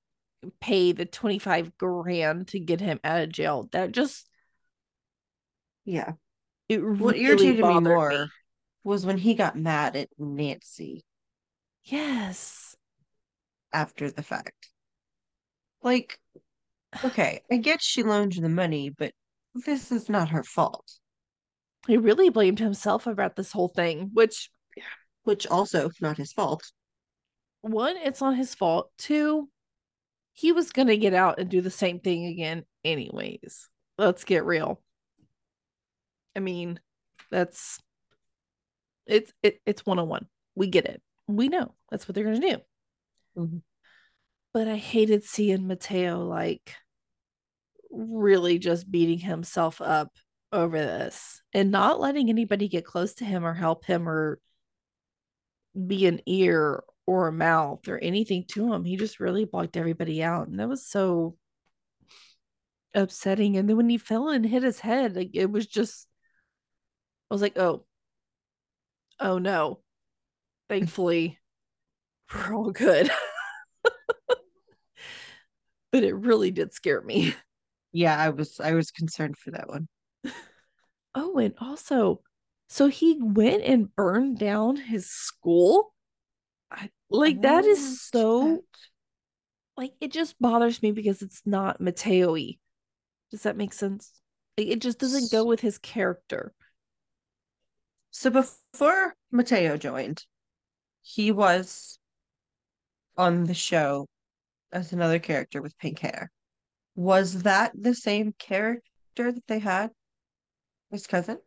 paid 0.59 0.97
the 0.97 1.05
25 1.05 1.77
grand 1.77 2.47
to 2.49 2.59
get 2.59 2.79
him 2.79 2.99
out 3.03 3.21
of 3.21 3.29
jail. 3.29 3.69
That 3.71 3.91
just 3.91 4.29
Yeah. 5.85 6.13
it 6.69 6.79
What 6.79 7.15
really 7.15 7.25
irritated 7.25 7.65
me 7.65 7.79
more 7.79 8.29
was 8.83 9.05
when 9.05 9.17
he 9.17 9.33
got 9.33 9.57
mad 9.57 9.95
at 9.95 10.09
Nancy 10.17 11.03
Yes. 11.83 12.75
after 13.71 14.09
the 14.09 14.23
fact. 14.23 14.71
Like, 15.83 16.19
okay, 17.03 17.41
I 17.51 17.57
get 17.57 17.81
she 17.81 18.03
loaned 18.03 18.35
you 18.35 18.41
the 18.41 18.49
money, 18.49 18.89
but 18.89 19.13
this 19.65 19.91
is 19.91 20.09
not 20.09 20.29
her 20.29 20.43
fault. 20.43 20.89
He 21.87 21.97
really 21.97 22.29
blamed 22.29 22.59
himself 22.59 23.05
about 23.07 23.35
this 23.35 23.51
whole 23.51 23.67
thing, 23.69 24.09
which 24.13 24.49
Which 25.23 25.47
also 25.47 25.89
not 26.01 26.17
his 26.17 26.33
fault. 26.33 26.71
one, 27.61 27.97
it's 27.97 28.21
not 28.21 28.35
his 28.35 28.55
fault. 28.55 28.91
Two, 28.97 29.49
he 30.33 30.51
was 30.51 30.71
going 30.71 30.87
to 30.87 30.97
get 30.97 31.13
out 31.13 31.39
and 31.39 31.49
do 31.49 31.61
the 31.61 31.71
same 31.71 31.99
thing 31.99 32.25
again, 32.25 32.65
anyways. 32.83 33.69
Let's 33.97 34.23
get 34.23 34.45
real. 34.45 34.81
I 36.35 36.39
mean, 36.41 36.79
that's 37.31 37.79
it's 39.05 39.31
it, 39.41 39.61
it's 39.65 39.85
one 39.85 39.99
on 39.99 40.09
one. 40.09 40.27
We 40.55 40.67
get 40.67 40.85
it. 40.85 41.01
We 41.27 41.47
know 41.47 41.73
that's 41.89 42.07
what 42.07 42.15
they're 42.15 42.23
going 42.23 42.41
to 42.41 42.49
do. 42.49 42.61
Mhm. 43.37 43.61
But 44.53 44.67
I 44.67 44.77
hated 44.77 45.23
seeing 45.23 45.67
Mateo 45.67 46.25
like 46.25 46.75
really 47.91 48.59
just 48.59 48.89
beating 48.89 49.19
himself 49.19 49.81
up 49.81 50.11
over 50.51 50.77
this 50.77 51.41
and 51.53 51.71
not 51.71 51.99
letting 51.99 52.29
anybody 52.29 52.67
get 52.67 52.85
close 52.85 53.15
to 53.15 53.25
him 53.25 53.45
or 53.45 53.53
help 53.53 53.85
him 53.85 54.07
or 54.07 54.39
be 55.87 56.05
an 56.07 56.21
ear 56.25 56.83
or 57.05 57.27
a 57.27 57.33
mouth 57.33 57.87
or 57.87 57.97
anything 57.97 58.45
to 58.47 58.73
him. 58.73 58.83
He 58.83 58.95
just 58.95 59.19
really 59.19 59.45
blocked 59.45 59.77
everybody 59.77 60.23
out. 60.23 60.47
And 60.47 60.59
that 60.59 60.69
was 60.69 60.85
so 60.85 61.37
upsetting. 62.93 63.57
And 63.57 63.69
then 63.69 63.77
when 63.77 63.89
he 63.89 63.97
fell 63.97 64.29
and 64.29 64.45
hit 64.45 64.63
his 64.63 64.79
head, 64.79 65.15
like 65.15 65.31
it 65.33 65.51
was 65.51 65.67
just 65.67 66.07
I 67.29 67.33
was 67.33 67.41
like, 67.41 67.57
oh, 67.57 67.85
oh 69.19 69.37
no. 69.39 69.79
Thankfully, 70.69 71.39
we're 72.33 72.55
all 72.55 72.71
good. 72.71 73.09
but 75.91 76.03
it 76.03 76.15
really 76.15 76.51
did 76.51 76.73
scare 76.73 77.01
me. 77.01 77.35
Yeah, 77.95 78.17
I 78.19 78.29
was 78.29 78.59
I 78.59 78.73
was 78.73 78.91
concerned 78.91 79.37
for 79.37 79.51
that 79.51 79.69
one. 79.69 79.87
Oh, 81.17 81.37
and 81.37 81.53
also, 81.61 82.19
so 82.67 82.87
he 82.87 83.17
went 83.21 83.63
and 83.63 83.95
burned 83.95 84.37
down 84.37 84.75
his 84.75 85.09
school. 85.09 85.93
I- 86.69 86.89
like 87.09 87.41
that 87.43 87.63
I 87.63 87.67
is 87.67 87.79
oh, 87.79 88.17
so 88.17 88.41
understand. 88.41 88.63
like 89.77 89.93
it 90.01 90.11
just 90.11 90.37
bothers 90.41 90.81
me 90.83 90.91
because 90.91 91.21
it's 91.21 91.41
not 91.45 91.79
Mateo-y. 91.79 92.57
Does 93.31 93.43
that 93.43 93.55
make 93.55 93.71
sense? 93.71 94.11
Like 94.57 94.67
it 94.67 94.81
just 94.81 94.99
doesn't 94.99 95.31
go 95.31 95.45
with 95.45 95.61
his 95.61 95.77
character. 95.77 96.53
So 98.11 98.29
before 98.29 99.13
Mateo 99.31 99.77
joined, 99.77 100.25
he 101.01 101.31
was 101.31 101.97
on 103.17 103.45
the 103.45 103.53
show 103.53 104.07
as 104.73 104.91
another 104.91 105.19
character 105.19 105.61
with 105.61 105.77
pink 105.77 105.99
hair. 105.99 106.29
Was 106.95 107.43
that 107.43 107.71
the 107.75 107.93
same 107.93 108.33
character 108.39 109.31
that 109.31 109.47
they 109.47 109.59
had? 109.59 109.91
His 110.91 111.07
cousin? 111.07 111.39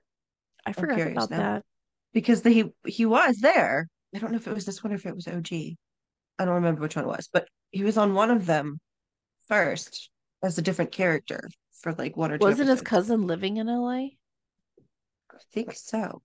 I 0.66 0.72
forgot 0.72 1.00
about 1.00 1.30
now. 1.30 1.36
that. 1.36 1.64
Because 2.12 2.42
he 2.42 2.64
he 2.86 3.06
was 3.06 3.38
there. 3.38 3.88
I 4.14 4.18
don't 4.18 4.30
know 4.32 4.36
if 4.36 4.46
it 4.46 4.54
was 4.54 4.64
this 4.64 4.82
one 4.82 4.92
or 4.92 4.96
if 4.96 5.06
it 5.06 5.14
was 5.14 5.28
OG. 5.28 5.52
I 6.38 6.44
don't 6.44 6.54
remember 6.54 6.82
which 6.82 6.96
one 6.96 7.04
it 7.04 7.08
was, 7.08 7.28
but 7.32 7.48
he 7.70 7.82
was 7.82 7.96
on 7.96 8.14
one 8.14 8.30
of 8.30 8.46
them 8.46 8.78
first 9.46 10.10
as 10.42 10.58
a 10.58 10.62
different 10.62 10.92
character 10.92 11.48
for 11.72 11.92
like 11.94 12.16
one 12.16 12.32
or 12.32 12.38
two 12.38 12.44
Wasn't 12.44 12.68
his 12.68 12.82
cousin 12.82 13.22
living 13.26 13.56
in 13.56 13.66
LA? 13.66 13.96
I 15.30 15.38
think 15.52 15.72
so. 15.72 16.22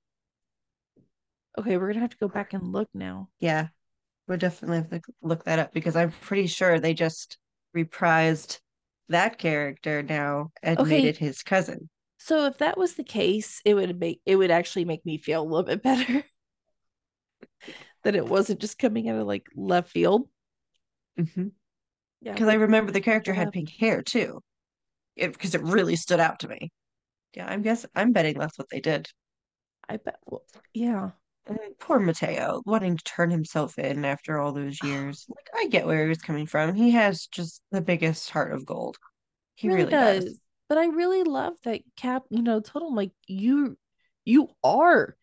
Okay, 1.58 1.78
we're 1.78 1.88
gonna 1.88 2.00
have 2.00 2.10
to 2.10 2.18
go 2.18 2.28
back 2.28 2.54
and 2.54 2.72
look 2.72 2.90
now. 2.94 3.30
Yeah, 3.40 3.68
we'll 4.28 4.38
definitely 4.38 4.78
have 4.78 4.90
to 4.90 5.02
look 5.22 5.44
that 5.46 5.60
up 5.60 5.74
because 5.74 5.96
I'm 5.96 6.12
pretty 6.12 6.48
sure 6.48 6.80
they 6.80 6.94
just 6.94 7.38
reprised 7.76 8.60
that 9.10 9.38
character 9.38 10.04
now 10.04 10.52
admitted 10.64 11.18
Okay. 11.18 11.18
his 11.18 11.44
cousin. 11.44 11.90
So 12.20 12.46
if 12.46 12.58
that 12.60 12.78
was 12.78 12.96
the 12.96 13.04
case, 13.04 13.62
it 13.66 13.74
would 13.76 14.00
make 14.00 14.22
it 14.26 14.36
would 14.38 14.52
actually 14.52 14.86
make 14.86 15.06
me 15.06 15.18
feel 15.18 15.42
a 15.42 15.46
little 15.46 15.64
bit 15.64 15.84
better 15.84 16.26
that 18.04 18.16
it 18.16 18.28
wasn't 18.28 18.60
just 18.62 18.80
coming 18.80 19.10
out 19.10 19.20
of 19.20 19.28
like 19.28 19.48
left 19.56 19.90
field. 19.90 20.28
Because 21.16 21.52
Yeah, 22.22 22.34
because 22.34 22.48
I 22.48 22.56
remember 22.56 22.92
the 22.92 23.02
character 23.02 23.34
had 23.34 23.52
pink 23.52 23.70
hair 23.70 24.02
too. 24.02 24.42
It 25.16 25.34
because 25.34 25.56
it 25.56 25.62
really 25.64 25.96
stood 25.98 26.20
out 26.20 26.40
to 26.42 26.48
me. 26.48 26.72
Yeah, 27.36 27.48
I'm 27.48 27.62
guess 27.64 27.86
I'm 27.96 28.14
betting 28.14 28.40
that's 28.40 28.58
what 28.58 28.70
they 28.72 28.82
did. 28.82 29.10
I 29.88 29.98
bet. 29.98 30.20
Well, 30.26 30.44
yeah. 30.74 31.12
And 31.46 31.60
poor 31.80 32.00
Mateo, 32.00 32.62
wanting 32.66 32.98
to 32.98 33.04
turn 33.04 33.30
himself 33.30 33.78
in 33.78 34.06
after 34.06 34.40
all 34.40 34.54
those 34.54 34.82
years. 34.84 35.26
Like 35.30 35.50
I 35.54 35.68
get 35.68 35.86
where 35.86 36.04
he 36.04 36.10
was 36.10 36.20
coming 36.20 36.48
from. 36.48 36.74
He 36.74 36.92
has 36.92 37.28
just 37.28 37.62
the 37.72 37.82
biggest 37.82 38.30
heart 38.30 38.54
of 38.54 38.66
gold. 38.66 38.98
He 39.56 39.70
really, 39.70 39.92
does. 39.92 40.40
But 40.70 40.78
I 40.78 40.88
really 40.88 41.24
love 41.24 41.54
that 41.64 41.82
Cap, 41.96 42.24
you 42.30 42.42
know, 42.42 42.60
told 42.60 42.90
him 42.90 42.96
like 42.96 43.12
you 43.28 43.78
you 44.26 44.50
are 44.64 45.16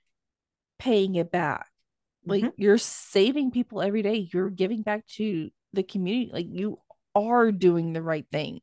paying 0.79 1.15
it 1.15 1.31
back. 1.31 1.69
Like 2.27 2.43
Mhm. 2.43 2.53
you're 2.57 2.79
saving 2.79 3.51
people 3.51 3.81
every 3.83 4.03
day. 4.03 4.29
You're 4.33 4.51
giving 4.51 4.83
back 4.83 5.07
to 5.17 5.51
the 5.73 5.83
community. 5.83 6.31
Like 6.33 6.47
you 6.51 6.79
are 7.15 7.51
doing 7.51 7.93
the 7.93 8.03
right 8.03 8.27
thing 8.31 8.61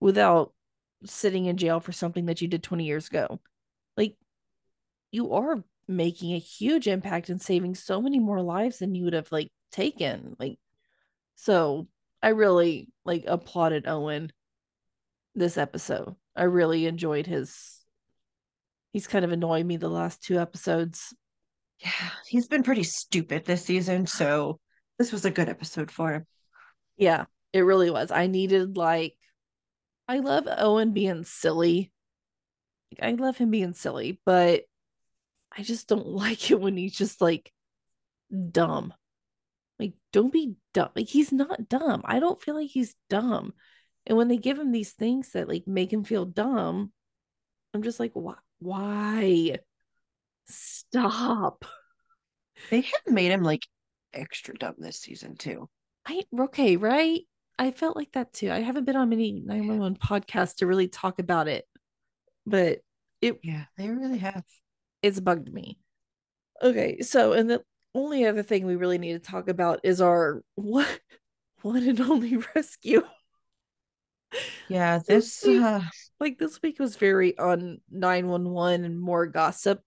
without 0.00 0.52
sitting 1.04 1.46
in 1.46 1.56
jail 1.56 1.80
for 1.80 1.92
something 1.92 2.26
that 2.26 2.40
you 2.40 2.48
did 2.48 2.62
20 2.62 2.84
years 2.84 3.08
ago. 3.08 3.40
Like 3.96 4.16
you 5.12 5.32
are 5.34 5.64
making 5.90 6.34
a 6.34 6.38
huge 6.38 6.86
impact 6.86 7.28
and 7.28 7.42
saving 7.42 7.74
so 7.74 8.00
many 8.00 8.18
more 8.18 8.40
lives 8.40 8.78
than 8.78 8.94
you 8.94 9.04
would 9.04 9.12
have 9.12 9.30
like 9.32 9.50
taken. 9.72 10.36
Like 10.38 10.58
so 11.34 11.88
I 12.22 12.28
really 12.28 12.88
like 13.04 13.24
applauded 13.26 13.88
Owen 13.88 14.32
this 15.34 15.58
episode. 15.58 16.14
I 16.36 16.44
really 16.44 16.86
enjoyed 16.86 17.26
his 17.26 17.84
he's 18.92 19.06
kind 19.06 19.24
of 19.24 19.32
annoyed 19.32 19.66
me 19.66 19.76
the 19.76 19.88
last 19.88 20.22
two 20.22 20.38
episodes. 20.38 21.14
Yeah, 21.78 22.10
he's 22.26 22.46
been 22.46 22.62
pretty 22.62 22.82
stupid 22.82 23.44
this 23.44 23.64
season, 23.64 24.06
so 24.06 24.60
this 24.98 25.12
was 25.12 25.24
a 25.24 25.30
good 25.30 25.48
episode 25.48 25.90
for 25.90 26.12
him. 26.12 26.26
Yeah, 26.96 27.24
it 27.52 27.62
really 27.62 27.90
was. 27.90 28.10
I 28.10 28.26
needed 28.26 28.76
like 28.76 29.14
I 30.06 30.18
love 30.18 30.46
Owen 30.46 30.92
being 30.92 31.24
silly. 31.24 31.92
Like, 32.92 33.08
I 33.08 33.12
love 33.14 33.38
him 33.38 33.50
being 33.50 33.72
silly, 33.72 34.20
but 34.26 34.64
I 35.56 35.62
just 35.62 35.88
don't 35.88 36.06
like 36.08 36.50
it 36.50 36.60
when 36.60 36.76
he's 36.76 36.96
just 36.96 37.20
like 37.20 37.52
dumb. 38.50 38.94
Like, 39.78 39.94
don't 40.12 40.32
be 40.32 40.56
dumb. 40.74 40.90
Like, 40.94 41.08
he's 41.08 41.32
not 41.32 41.68
dumb. 41.68 42.02
I 42.04 42.20
don't 42.20 42.40
feel 42.40 42.54
like 42.54 42.68
he's 42.68 42.94
dumb. 43.08 43.54
And 44.06 44.16
when 44.16 44.28
they 44.28 44.36
give 44.36 44.58
him 44.58 44.72
these 44.72 44.92
things 44.92 45.32
that 45.32 45.48
like 45.48 45.66
make 45.66 45.92
him 45.92 46.04
feel 46.04 46.24
dumb, 46.26 46.92
I'm 47.72 47.82
just 47.82 48.00
like, 48.00 48.12
why? 48.12 48.34
Why? 48.58 49.58
Stop. 50.46 51.64
They 52.70 52.82
have 52.82 53.02
made 53.06 53.30
him 53.30 53.42
like 53.42 53.66
extra 54.12 54.54
dumb 54.54 54.74
this 54.78 55.00
season 55.00 55.36
too. 55.36 55.68
I 56.06 56.22
okay, 56.38 56.76
right? 56.76 57.20
I 57.58 57.70
felt 57.70 57.96
like 57.96 58.12
that 58.12 58.32
too. 58.32 58.50
I 58.50 58.60
haven't 58.60 58.84
been 58.84 58.96
on 58.96 59.08
many 59.10 59.32
911 59.32 59.96
podcasts 59.96 60.56
to 60.56 60.66
really 60.66 60.88
talk 60.88 61.18
about 61.18 61.48
it, 61.48 61.66
but 62.46 62.80
it 63.20 63.38
Yeah, 63.42 63.64
they 63.76 63.88
really 63.88 64.18
have. 64.18 64.44
It's 65.02 65.20
bugged 65.20 65.52
me. 65.52 65.78
Okay, 66.62 67.00
so 67.00 67.32
and 67.32 67.48
the 67.50 67.62
only 67.94 68.24
other 68.26 68.42
thing 68.42 68.66
we 68.66 68.76
really 68.76 68.98
need 68.98 69.14
to 69.14 69.18
talk 69.30 69.48
about 69.48 69.80
is 69.82 70.00
our 70.00 70.42
one 70.54 70.86
one 71.62 71.82
and 71.88 72.00
only 72.00 72.36
rescue. 72.54 73.02
Yeah, 74.68 74.98
This 74.98 75.40
this 75.40 75.46
week- 75.46 75.62
uh 75.62 75.80
Like 76.20 76.38
this 76.38 76.60
week 76.62 76.78
was 76.78 76.96
very 76.96 77.36
on 77.38 77.80
911 77.90 78.84
and 78.84 79.00
more 79.00 79.26
gossip. 79.26 79.80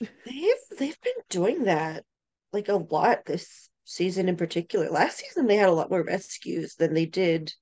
they've 0.00 0.54
they've 0.78 1.00
been 1.00 1.14
doing 1.30 1.64
that 1.64 2.04
like 2.52 2.68
a 2.68 2.74
lot 2.76 3.24
this 3.24 3.68
season 3.84 4.28
in 4.28 4.36
particular. 4.36 4.88
Last 4.90 5.18
season 5.18 5.46
they 5.46 5.56
had 5.56 5.68
a 5.68 5.72
lot 5.72 5.90
more 5.90 6.02
rescues 6.04 6.74
than 6.76 6.94
they 6.94 7.06
did 7.06 7.52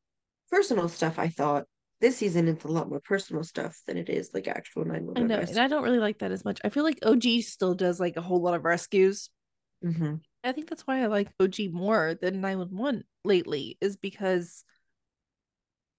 personal 0.50 0.88
stuff, 0.88 1.18
I 1.18 1.28
thought. 1.28 1.66
This 2.04 2.18
season 2.18 2.48
it's 2.48 2.64
a 2.64 2.68
lot 2.68 2.90
more 2.90 3.00
personal 3.00 3.42
stuff 3.42 3.80
than 3.86 3.96
it 3.96 4.10
is 4.10 4.34
like 4.34 4.46
actual 4.46 4.84
I 5.16 5.22
911 5.22 5.22
know, 5.22 5.38
and 5.40 5.58
I 5.58 5.68
don't 5.68 5.82
really 5.82 5.98
like 5.98 6.18
that 6.18 6.32
as 6.32 6.44
much. 6.44 6.60
I 6.64 6.68
feel 6.68 6.84
like 6.84 6.98
OG 7.02 7.40
still 7.40 7.74
does 7.74 7.98
like 8.00 8.16
a 8.16 8.20
whole 8.22 8.42
lot 8.42 8.54
of 8.54 8.64
rescues. 8.64 9.30
hmm 9.82 10.14
I 10.42 10.52
think 10.52 10.68
that's 10.68 10.86
why 10.86 11.02
I 11.02 11.06
like 11.06 11.30
OG 11.40 11.68
more 11.68 12.14
than 12.14 12.40
911 12.40 13.04
lately, 13.24 13.78
is 13.80 13.96
because 13.96 14.64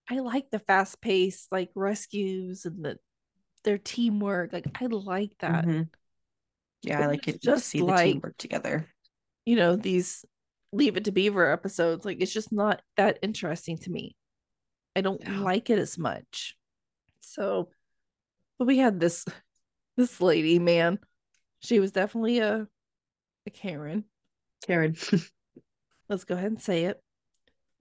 I 0.10 0.20
like 0.20 0.50
the 0.52 0.60
fast 0.60 1.02
pace 1.02 1.48
like 1.52 1.72
rescues 1.76 2.66
and 2.66 2.84
the 2.86 3.00
their 3.64 3.78
teamwork. 3.78 4.54
Like 4.54 4.68
I 4.82 4.86
like 4.88 5.32
that. 5.40 5.66
hmm 5.66 5.84
Yeah, 6.84 7.02
I 7.02 7.08
like 7.08 7.28
it 7.28 7.42
to 7.44 7.52
just 7.52 7.68
see 7.68 7.82
the 7.82 7.94
team 7.94 8.20
work 8.22 8.38
together. 8.38 8.88
You 9.46 9.56
know, 9.56 9.76
these 9.76 10.26
Leave 10.72 10.98
It 10.98 11.06
to 11.06 11.12
Beaver 11.12 11.52
episodes, 11.52 12.06
like 12.06 12.18
it's 12.20 12.34
just 12.34 12.52
not 12.52 12.82
that 12.98 13.20
interesting 13.22 13.78
to 13.80 13.92
me. 13.92 14.16
I 14.96 15.02
don't 15.02 15.26
No. 15.28 15.44
like 15.44 15.70
it 15.70 15.80
as 15.80 15.98
much. 15.98 16.56
So, 17.22 17.70
but 18.58 18.66
we 18.66 18.78
had 18.78 19.00
this 19.00 19.26
this 19.98 20.22
lady, 20.22 20.60
man. 20.60 21.00
She 21.60 21.80
was 21.80 21.92
definitely 21.92 22.40
a 22.40 22.68
a 23.46 23.50
Karen. 23.50 24.06
Karen. 24.66 24.96
let's 26.10 26.24
go 26.24 26.36
ahead 26.36 26.52
and 26.52 26.62
say 26.62 26.86
it. 26.86 27.02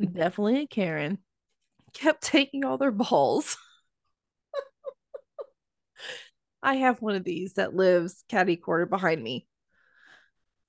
Definitely 0.13 0.63
a 0.63 0.67
Karen. 0.67 1.19
Kept 1.93 2.23
taking 2.23 2.65
all 2.65 2.79
their 2.79 2.91
balls. 2.91 3.57
I 6.63 6.77
have 6.77 7.01
one 7.01 7.15
of 7.15 7.25
these 7.25 7.55
that 7.55 7.75
lives 7.75 8.25
caddy 8.29 8.57
corner 8.57 8.87
behind 8.87 9.23
me. 9.23 9.47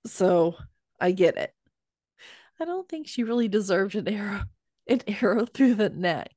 So 0.05 0.55
I 0.99 1.11
get 1.11 1.37
it. 1.37 1.53
I 2.59 2.65
don't 2.65 2.87
think 2.87 3.07
she 3.07 3.23
really 3.23 3.47
deserved 3.47 3.95
an 3.95 4.07
arrow 4.07 4.43
an 4.87 5.01
arrow 5.07 5.45
through 5.45 5.75
the 5.75 5.89
neck. 5.89 6.31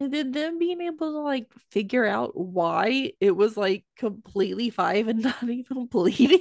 And 0.00 0.12
then 0.12 0.32
them 0.32 0.58
being 0.58 0.80
able 0.80 1.12
to 1.12 1.18
like 1.18 1.52
figure 1.70 2.06
out 2.06 2.36
why 2.36 3.12
it 3.20 3.36
was 3.36 3.56
like 3.56 3.84
completely 3.96 4.70
five 4.70 5.08
and 5.08 5.22
not 5.22 5.42
even 5.42 5.86
bleeding. 5.86 6.40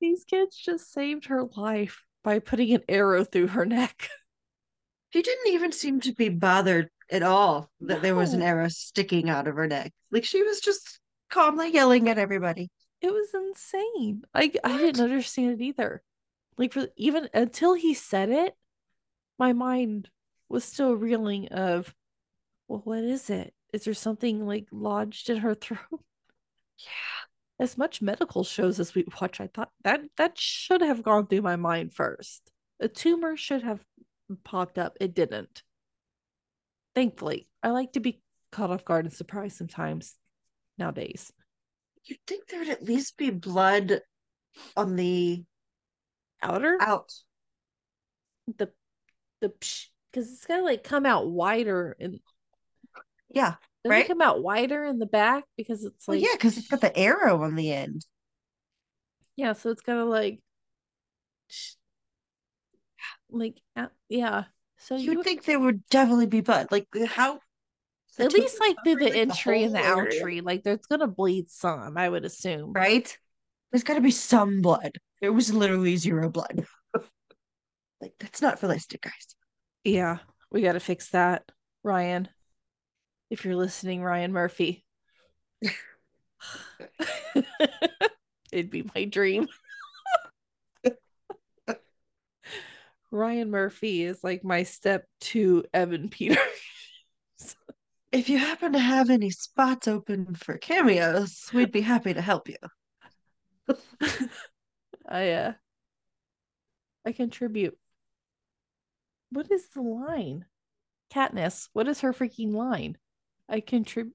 These 0.00 0.24
kids 0.24 0.56
just 0.56 0.92
saved 0.92 1.26
her 1.26 1.44
life 1.56 2.02
by 2.22 2.40
putting 2.40 2.74
an 2.74 2.82
arrow 2.88 3.24
through 3.24 3.48
her 3.48 3.64
neck. 3.64 4.10
She 5.10 5.22
didn't 5.22 5.54
even 5.54 5.72
seem 5.72 6.00
to 6.00 6.12
be 6.12 6.28
bothered 6.28 6.90
at 7.10 7.22
all 7.22 7.70
that 7.80 8.02
there 8.02 8.14
was 8.14 8.34
an 8.34 8.42
arrow 8.42 8.68
sticking 8.68 9.30
out 9.30 9.48
of 9.48 9.56
her 9.56 9.66
neck. 9.66 9.94
Like 10.10 10.26
she 10.26 10.42
was 10.42 10.60
just 10.60 11.00
calmly 11.30 11.72
yelling 11.72 12.10
at 12.10 12.18
everybody. 12.18 12.70
It 13.00 13.10
was 13.10 13.28
insane. 13.32 14.24
I 14.34 14.52
I 14.62 14.76
didn't 14.76 15.02
understand 15.02 15.58
it 15.60 15.64
either. 15.64 16.02
Like 16.58 16.74
for 16.74 16.88
even 16.98 17.30
until 17.32 17.72
he 17.72 17.94
said 17.94 18.28
it, 18.28 18.54
my 19.38 19.54
mind 19.54 20.10
was 20.48 20.64
still 20.64 20.92
reeling 20.92 21.48
of, 21.48 21.94
well, 22.68 22.80
what 22.84 23.02
is 23.04 23.30
it? 23.30 23.54
Is 23.72 23.84
there 23.84 23.94
something 23.94 24.46
like 24.46 24.66
lodged 24.70 25.30
in 25.30 25.38
her 25.38 25.54
throat? 25.56 25.78
Yeah. 26.78 27.24
As 27.60 27.76
much 27.76 28.00
medical 28.00 28.44
shows 28.44 28.78
as 28.78 28.94
we 28.94 29.04
watch, 29.20 29.40
I 29.40 29.48
thought 29.48 29.70
that 29.82 30.02
that 30.16 30.38
should 30.38 30.80
have 30.80 31.02
gone 31.02 31.26
through 31.26 31.42
my 31.42 31.56
mind 31.56 31.92
first. 31.92 32.50
A 32.78 32.86
tumor 32.86 33.36
should 33.36 33.62
have 33.64 33.80
popped 34.44 34.78
up. 34.78 34.96
It 35.00 35.14
didn't. 35.14 35.62
Thankfully, 36.94 37.48
I 37.62 37.70
like 37.70 37.92
to 37.92 38.00
be 38.00 38.20
caught 38.52 38.70
off 38.70 38.84
guard 38.84 39.04
and 39.06 39.12
surprised 39.12 39.56
sometimes 39.56 40.14
nowadays. 40.78 41.32
You'd 42.04 42.20
think 42.26 42.46
there 42.46 42.60
would 42.60 42.68
at 42.68 42.84
least 42.84 43.16
be 43.16 43.30
blood 43.30 44.00
on 44.76 44.96
the 44.96 45.44
Outer 46.42 46.78
out. 46.80 47.12
the 48.56 48.70
the 49.40 49.48
because 49.50 50.32
it's 50.32 50.46
gotta 50.46 50.62
like 50.62 50.84
come 50.84 51.04
out 51.04 51.28
wider 51.28 51.96
and 51.98 52.20
Yeah. 53.38 53.54
doesn't 53.84 53.90
Right? 53.90 54.08
come 54.08 54.20
out 54.20 54.42
wider 54.42 54.84
in 54.84 54.98
the 54.98 55.06
back 55.06 55.44
because 55.56 55.84
it's 55.84 56.06
Well, 56.06 56.16
like 56.16 56.24
yeah, 56.24 56.34
because 56.34 56.58
it's 56.58 56.68
got 56.68 56.80
the 56.80 56.96
arrow 56.96 57.42
on 57.42 57.54
the 57.54 57.72
end. 57.72 58.04
yeah, 59.36 59.52
so 59.52 59.70
it's 59.70 59.82
gotta 59.82 60.04
like 60.04 60.40
like 63.30 63.60
uh, 63.76 63.86
yeah. 64.08 64.44
So 64.78 64.96
you 64.96 65.12
You'd 65.12 65.24
think 65.24 65.44
there 65.44 65.58
would 65.60 65.86
definitely 65.88 66.26
be 66.26 66.40
blood. 66.40 66.68
Like 66.70 66.86
how 67.06 67.40
at 68.18 68.32
least 68.32 68.60
like 68.60 68.76
through 68.84 68.96
the 68.96 69.14
entry 69.16 69.62
and 69.64 69.74
the 69.74 69.78
whole 69.80 69.88
out 70.02 70.10
tree, 70.10 70.40
like 70.40 70.62
there's 70.64 70.86
gonna 70.86 71.06
bleed 71.06 71.50
some, 71.50 71.96
I 71.96 72.08
would 72.08 72.24
assume. 72.24 72.72
right? 72.72 73.16
There's 73.70 73.84
got 73.84 73.94
to 73.94 74.00
be 74.00 74.10
some 74.10 74.60
blood. 74.62 74.92
There 75.20 75.32
was 75.32 75.52
literally 75.52 75.96
zero 75.96 76.30
blood. 76.30 76.64
like 78.00 78.14
that's 78.18 78.40
not 78.40 78.62
realistic, 78.62 79.02
guys. 79.02 79.36
Yeah, 79.84 80.18
we 80.50 80.62
gotta 80.62 80.80
fix 80.80 81.10
that, 81.10 81.44
Ryan. 81.82 82.28
If 83.30 83.44
you're 83.44 83.56
listening, 83.56 84.02
Ryan 84.02 84.32
Murphy. 84.32 84.84
It'd 88.52 88.70
be 88.70 88.88
my 88.94 89.04
dream. 89.04 89.48
Ryan 93.10 93.50
Murphy 93.50 94.02
is 94.04 94.22
like 94.22 94.44
my 94.44 94.62
step 94.62 95.06
to 95.20 95.64
Evan 95.72 96.08
Peters. 96.08 96.38
If 98.10 98.30
you 98.30 98.38
happen 98.38 98.72
to 98.72 98.78
have 98.78 99.10
any 99.10 99.28
spots 99.28 99.86
open 99.86 100.34
for 100.34 100.56
cameos, 100.56 101.50
we'd 101.52 101.70
be 101.70 101.82
happy 101.82 102.14
to 102.14 102.22
help 102.22 102.48
you. 102.48 102.56
I 105.08 105.30
uh 105.32 105.52
I 107.04 107.12
contribute. 107.12 107.76
What 109.30 109.50
is 109.50 109.68
the 109.68 109.82
line? 109.82 110.46
Katniss, 111.10 111.68
what 111.72 111.88
is 111.88 112.00
her 112.00 112.12
freaking 112.12 112.52
line? 112.54 112.98
I 113.48 113.60
contribute 113.60 114.14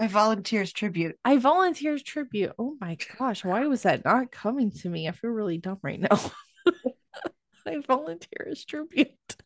I 0.00 0.06
volunteers 0.06 0.72
tribute. 0.72 1.18
I 1.26 1.36
volunteers 1.36 2.02
tribute. 2.02 2.52
Oh 2.58 2.74
my 2.80 2.96
gosh, 3.18 3.44
why 3.44 3.66
was 3.66 3.82
that 3.82 4.02
not 4.02 4.32
coming 4.32 4.70
to 4.70 4.88
me? 4.88 5.06
I 5.06 5.12
feel 5.12 5.30
really 5.30 5.58
dumb 5.58 5.78
right 5.82 6.00
now. 6.00 6.32
I 7.66 7.80
volunteers 7.86 8.64
tribute. 8.64 9.36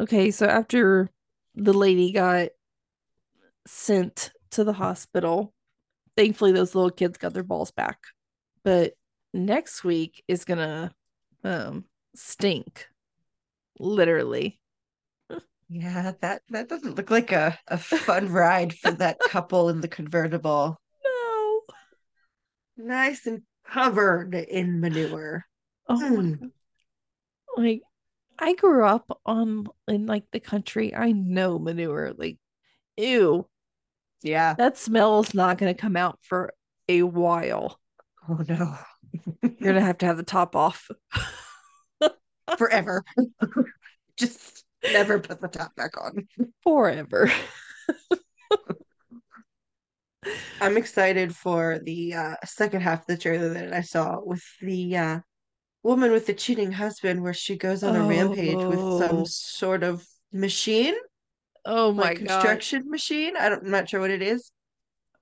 Okay, 0.00 0.32
so 0.32 0.46
after 0.46 1.08
the 1.54 1.72
lady 1.72 2.10
got 2.10 2.48
sent 3.68 4.32
to 4.50 4.64
the 4.64 4.72
hospital. 4.72 5.54
Thankfully, 6.16 6.50
those 6.50 6.74
little 6.74 6.90
kids 6.90 7.16
got 7.16 7.32
their 7.32 7.44
balls 7.44 7.70
back. 7.70 7.98
But 8.64 8.94
next 9.32 9.84
week 9.84 10.24
is 10.26 10.44
gonna 10.44 10.92
um 11.44 11.84
stink. 12.16 12.88
Literally. 13.78 14.58
Yeah, 15.68 16.12
that 16.20 16.42
that 16.50 16.68
doesn't 16.68 16.94
look 16.94 17.10
like 17.10 17.32
a, 17.32 17.58
a 17.66 17.76
fun 17.76 18.28
ride 18.32 18.72
for 18.74 18.92
that 18.92 19.18
couple 19.18 19.68
in 19.68 19.80
the 19.80 19.88
convertible. 19.88 20.80
No. 21.04 21.60
Nice 22.76 23.26
and 23.26 23.42
covered 23.68 24.34
in 24.34 24.80
manure. 24.80 25.44
Oh 25.88 25.98
Mm. 25.98 26.50
Like 27.56 27.82
I 28.38 28.54
grew 28.54 28.84
up 28.84 29.18
on 29.24 29.66
in 29.88 30.06
like 30.06 30.24
the 30.30 30.40
country. 30.40 30.94
I 30.94 31.12
know 31.12 31.58
manure. 31.58 32.12
Like, 32.16 32.38
ew. 32.96 33.48
Yeah. 34.22 34.54
That 34.54 34.76
smell 34.76 35.20
is 35.20 35.34
not 35.34 35.58
gonna 35.58 35.74
come 35.74 35.96
out 35.96 36.18
for 36.22 36.52
a 36.88 37.02
while. 37.02 37.80
Oh 38.28 38.44
no. 38.48 38.76
You're 39.42 39.72
gonna 39.72 39.80
have 39.80 39.98
to 39.98 40.06
have 40.06 40.16
the 40.16 40.22
top 40.22 40.54
off. 40.54 40.90
Forever. 42.58 43.04
Just 44.16 44.65
never 44.92 45.18
put 45.18 45.40
the 45.40 45.48
top 45.48 45.74
back 45.76 45.92
on. 46.00 46.26
forever. 46.62 47.30
I'm 50.60 50.76
excited 50.76 51.34
for 51.36 51.78
the 51.78 52.14
uh, 52.14 52.34
second 52.44 52.80
half 52.80 53.00
of 53.02 53.06
the 53.06 53.16
trailer 53.16 53.50
that 53.50 53.72
I 53.72 53.82
saw 53.82 54.18
with 54.24 54.42
the 54.60 54.96
uh, 54.96 55.20
woman 55.84 56.10
with 56.10 56.26
the 56.26 56.34
cheating 56.34 56.72
husband, 56.72 57.22
where 57.22 57.34
she 57.34 57.56
goes 57.56 57.84
on 57.84 57.94
a 57.94 58.02
rampage 58.08 58.56
with 58.56 58.78
Oh. 58.78 58.98
some 59.00 59.26
sort 59.26 59.84
of 59.84 60.04
machine, 60.32 60.94
Oh 61.64 61.92
my 61.92 62.02
like 62.02 62.18
god. 62.24 62.28
construction 62.42 62.90
machine. 62.90 63.36
I 63.36 63.48
don't, 63.50 63.64
I'm 63.64 63.70
not 63.70 63.88
sure 63.88 64.00
what 64.00 64.10
it 64.10 64.22
is. 64.22 64.50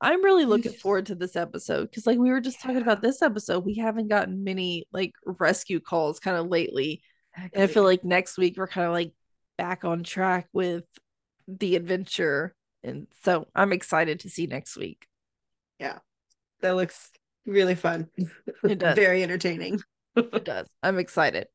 I'm 0.00 0.24
really 0.24 0.44
looking 0.46 0.72
forward 0.72 1.06
to 1.06 1.14
this 1.14 1.36
episode 1.36 1.90
because 1.90 2.06
like 2.06 2.18
we 2.18 2.30
were 2.30 2.40
just 2.40 2.60
talking 2.62 2.80
about 2.82 3.02
this 3.02 3.20
episode, 3.22 3.64
we 3.64 3.74
haven't 3.76 4.08
gotten 4.08 4.42
many 4.44 4.86
like 4.92 5.12
rescue 5.26 5.80
calls 5.80 6.18
kind 6.20 6.36
of 6.36 6.46
lately. 6.48 7.02
And 7.52 7.62
I 7.62 7.66
feel 7.66 7.84
like 7.84 8.04
next 8.04 8.38
week 8.38 8.56
we're 8.56 8.68
kind 8.68 8.86
of 8.86 8.92
like 8.92 9.12
back 9.56 9.84
on 9.84 10.02
track 10.02 10.48
with 10.52 10.84
the 11.48 11.76
adventure. 11.76 12.54
And 12.82 13.06
so 13.22 13.48
I'm 13.54 13.72
excited 13.72 14.20
to 14.20 14.30
see 14.30 14.46
next 14.46 14.76
week. 14.76 15.06
Yeah. 15.78 15.98
That 16.60 16.76
looks 16.76 17.10
really 17.46 17.74
fun. 17.74 18.08
It 18.62 18.78
does. 18.78 18.96
Very 18.96 19.22
entertaining. 19.22 19.80
It 20.16 20.44
does. 20.44 20.68
I'm 20.82 20.98
excited. 20.98 21.48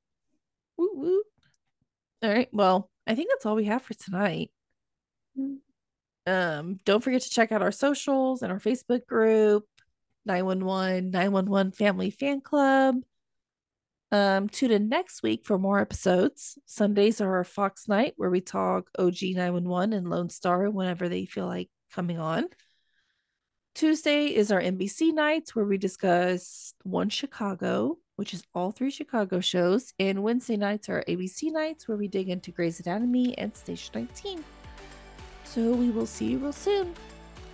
Woo 0.77 0.89
woo. 0.93 1.23
All 2.21 2.29
right. 2.29 2.49
Well, 2.51 2.89
I 3.07 3.15
think 3.15 3.29
that's 3.29 3.45
all 3.45 3.55
we 3.55 3.65
have 3.65 3.81
for 3.81 3.93
tonight. 3.93 4.51
Um, 6.27 6.79
don't 6.85 7.03
forget 7.03 7.21
to 7.21 7.29
check 7.29 7.51
out 7.51 7.61
our 7.61 7.71
socials 7.71 8.43
and 8.43 8.51
our 8.51 8.59
Facebook 8.59 9.05
group, 9.07 9.65
911 10.25 11.09
911 11.11 11.71
Family 11.71 12.11
Fan 12.11 12.41
Club. 12.41 12.97
Um, 14.11 14.49
tune 14.49 14.71
in 14.71 14.89
next 14.89 15.21
week 15.21 15.45
for 15.45 15.59
more 15.59 15.79
episodes. 15.79 16.57
Sundays 16.65 17.21
are 17.21 17.35
our 17.35 17.43
Fox 17.43 17.87
night 17.87 18.13
where 18.17 18.29
we 18.29 18.41
talk 18.41 18.89
OG 18.97 19.17
911 19.21 19.93
and 19.93 20.09
Lone 20.09 20.29
Star 20.29 20.69
whenever 20.69 21.07
they 21.07 21.25
feel 21.25 21.45
like 21.45 21.69
coming 21.93 22.19
on. 22.19 22.47
Tuesday 23.75 24.35
is 24.35 24.51
our 24.51 24.61
NBC 24.61 25.13
nights 25.13 25.55
where 25.55 25.65
we 25.65 25.77
discuss 25.77 26.73
One 26.83 27.09
Chicago, 27.09 27.97
which 28.15 28.33
is 28.33 28.43
all 28.53 28.71
three 28.71 28.91
Chicago 28.91 29.39
shows, 29.39 29.93
and 29.99 30.23
Wednesday 30.23 30.57
nights 30.57 30.89
are 30.89 31.03
ABC 31.07 31.51
nights 31.51 31.87
where 31.87 31.97
we 31.97 32.07
dig 32.07 32.29
into 32.29 32.51
Grey's 32.51 32.79
Anatomy 32.79 33.37
and 33.37 33.55
Station 33.55 33.91
19. 33.93 34.43
So 35.45 35.71
we 35.71 35.91
will 35.91 36.07
see 36.07 36.31
you 36.31 36.39
real 36.39 36.51
soon. 36.51 36.93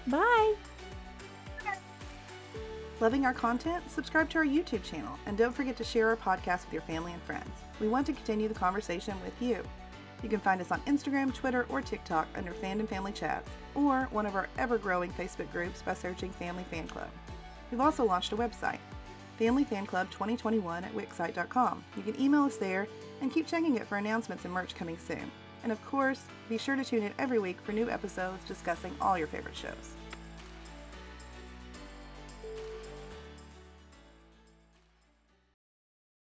Bye. 0.07 0.55
Loving 3.01 3.25
our 3.25 3.34
content? 3.34 3.84
Subscribe 3.91 4.29
to 4.29 4.38
our 4.38 4.45
YouTube 4.45 4.81
channel 4.81 5.19
and 5.25 5.38
don't 5.38 5.53
forget 5.53 5.75
to 5.77 5.84
share 5.84 6.08
our 6.08 6.15
podcast 6.15 6.63
with 6.63 6.71
your 6.71 6.81
family 6.84 7.12
and 7.12 7.21
friends. 7.23 7.51
We 7.81 7.89
want 7.89 8.08
to 8.08 8.13
continue 8.13 8.47
the 8.47 8.53
conversation 8.53 9.15
with 9.21 9.34
you. 9.41 9.62
You 10.23 10.29
can 10.29 10.39
find 10.39 10.62
us 10.62 10.71
on 10.71 10.79
Instagram, 10.81 11.34
Twitter, 11.34 11.65
or 11.67 11.81
TikTok 11.81 12.29
under 12.36 12.53
Fandom 12.53 12.88
Family 12.88 13.12
Chats, 13.12 13.49
or 13.75 14.08
one 14.12 14.25
of 14.25 14.36
our 14.36 14.47
ever 14.58 14.77
growing 14.77 15.12
Facebook 15.12 15.51
groups 15.51 15.81
by 15.81 15.93
searching 15.93 16.31
Family 16.31 16.63
Fan 16.71 16.88
Club. 16.88 17.10
We've 17.69 17.81
also 17.81 18.05
launched 18.05 18.31
a 18.31 18.38
website, 18.38 18.79
Family 19.38 19.65
Fan 19.65 19.86
Club 19.86 20.10
2021 20.12 20.86
at 20.86 20.95
Wixsite.com. 20.95 21.84
You 21.97 22.03
can 22.03 22.19
email 22.19 22.43
us 22.43 22.55
there 22.55 22.88
and 23.21 23.31
keep 23.31 23.45
checking 23.45 23.75
it 23.75 23.88
for 23.88 23.97
announcements 23.97 24.45
and 24.45 24.53
merch 24.53 24.73
coming 24.73 24.97
soon. 24.97 25.29
And 25.63 25.71
of 25.71 25.86
course, 25.86 26.23
be 26.47 26.58
sure 26.58 26.77
to 26.77 26.86
tune 26.86 27.03
in 27.03 27.12
every 27.19 27.39
week 27.39 27.60
for 27.60 27.73
new 27.73 27.89
episodes 27.89 28.45
discussing 28.45 28.95
all 29.01 29.17
your 29.17 29.27
favorite 29.27 29.58
shows. 29.58 29.95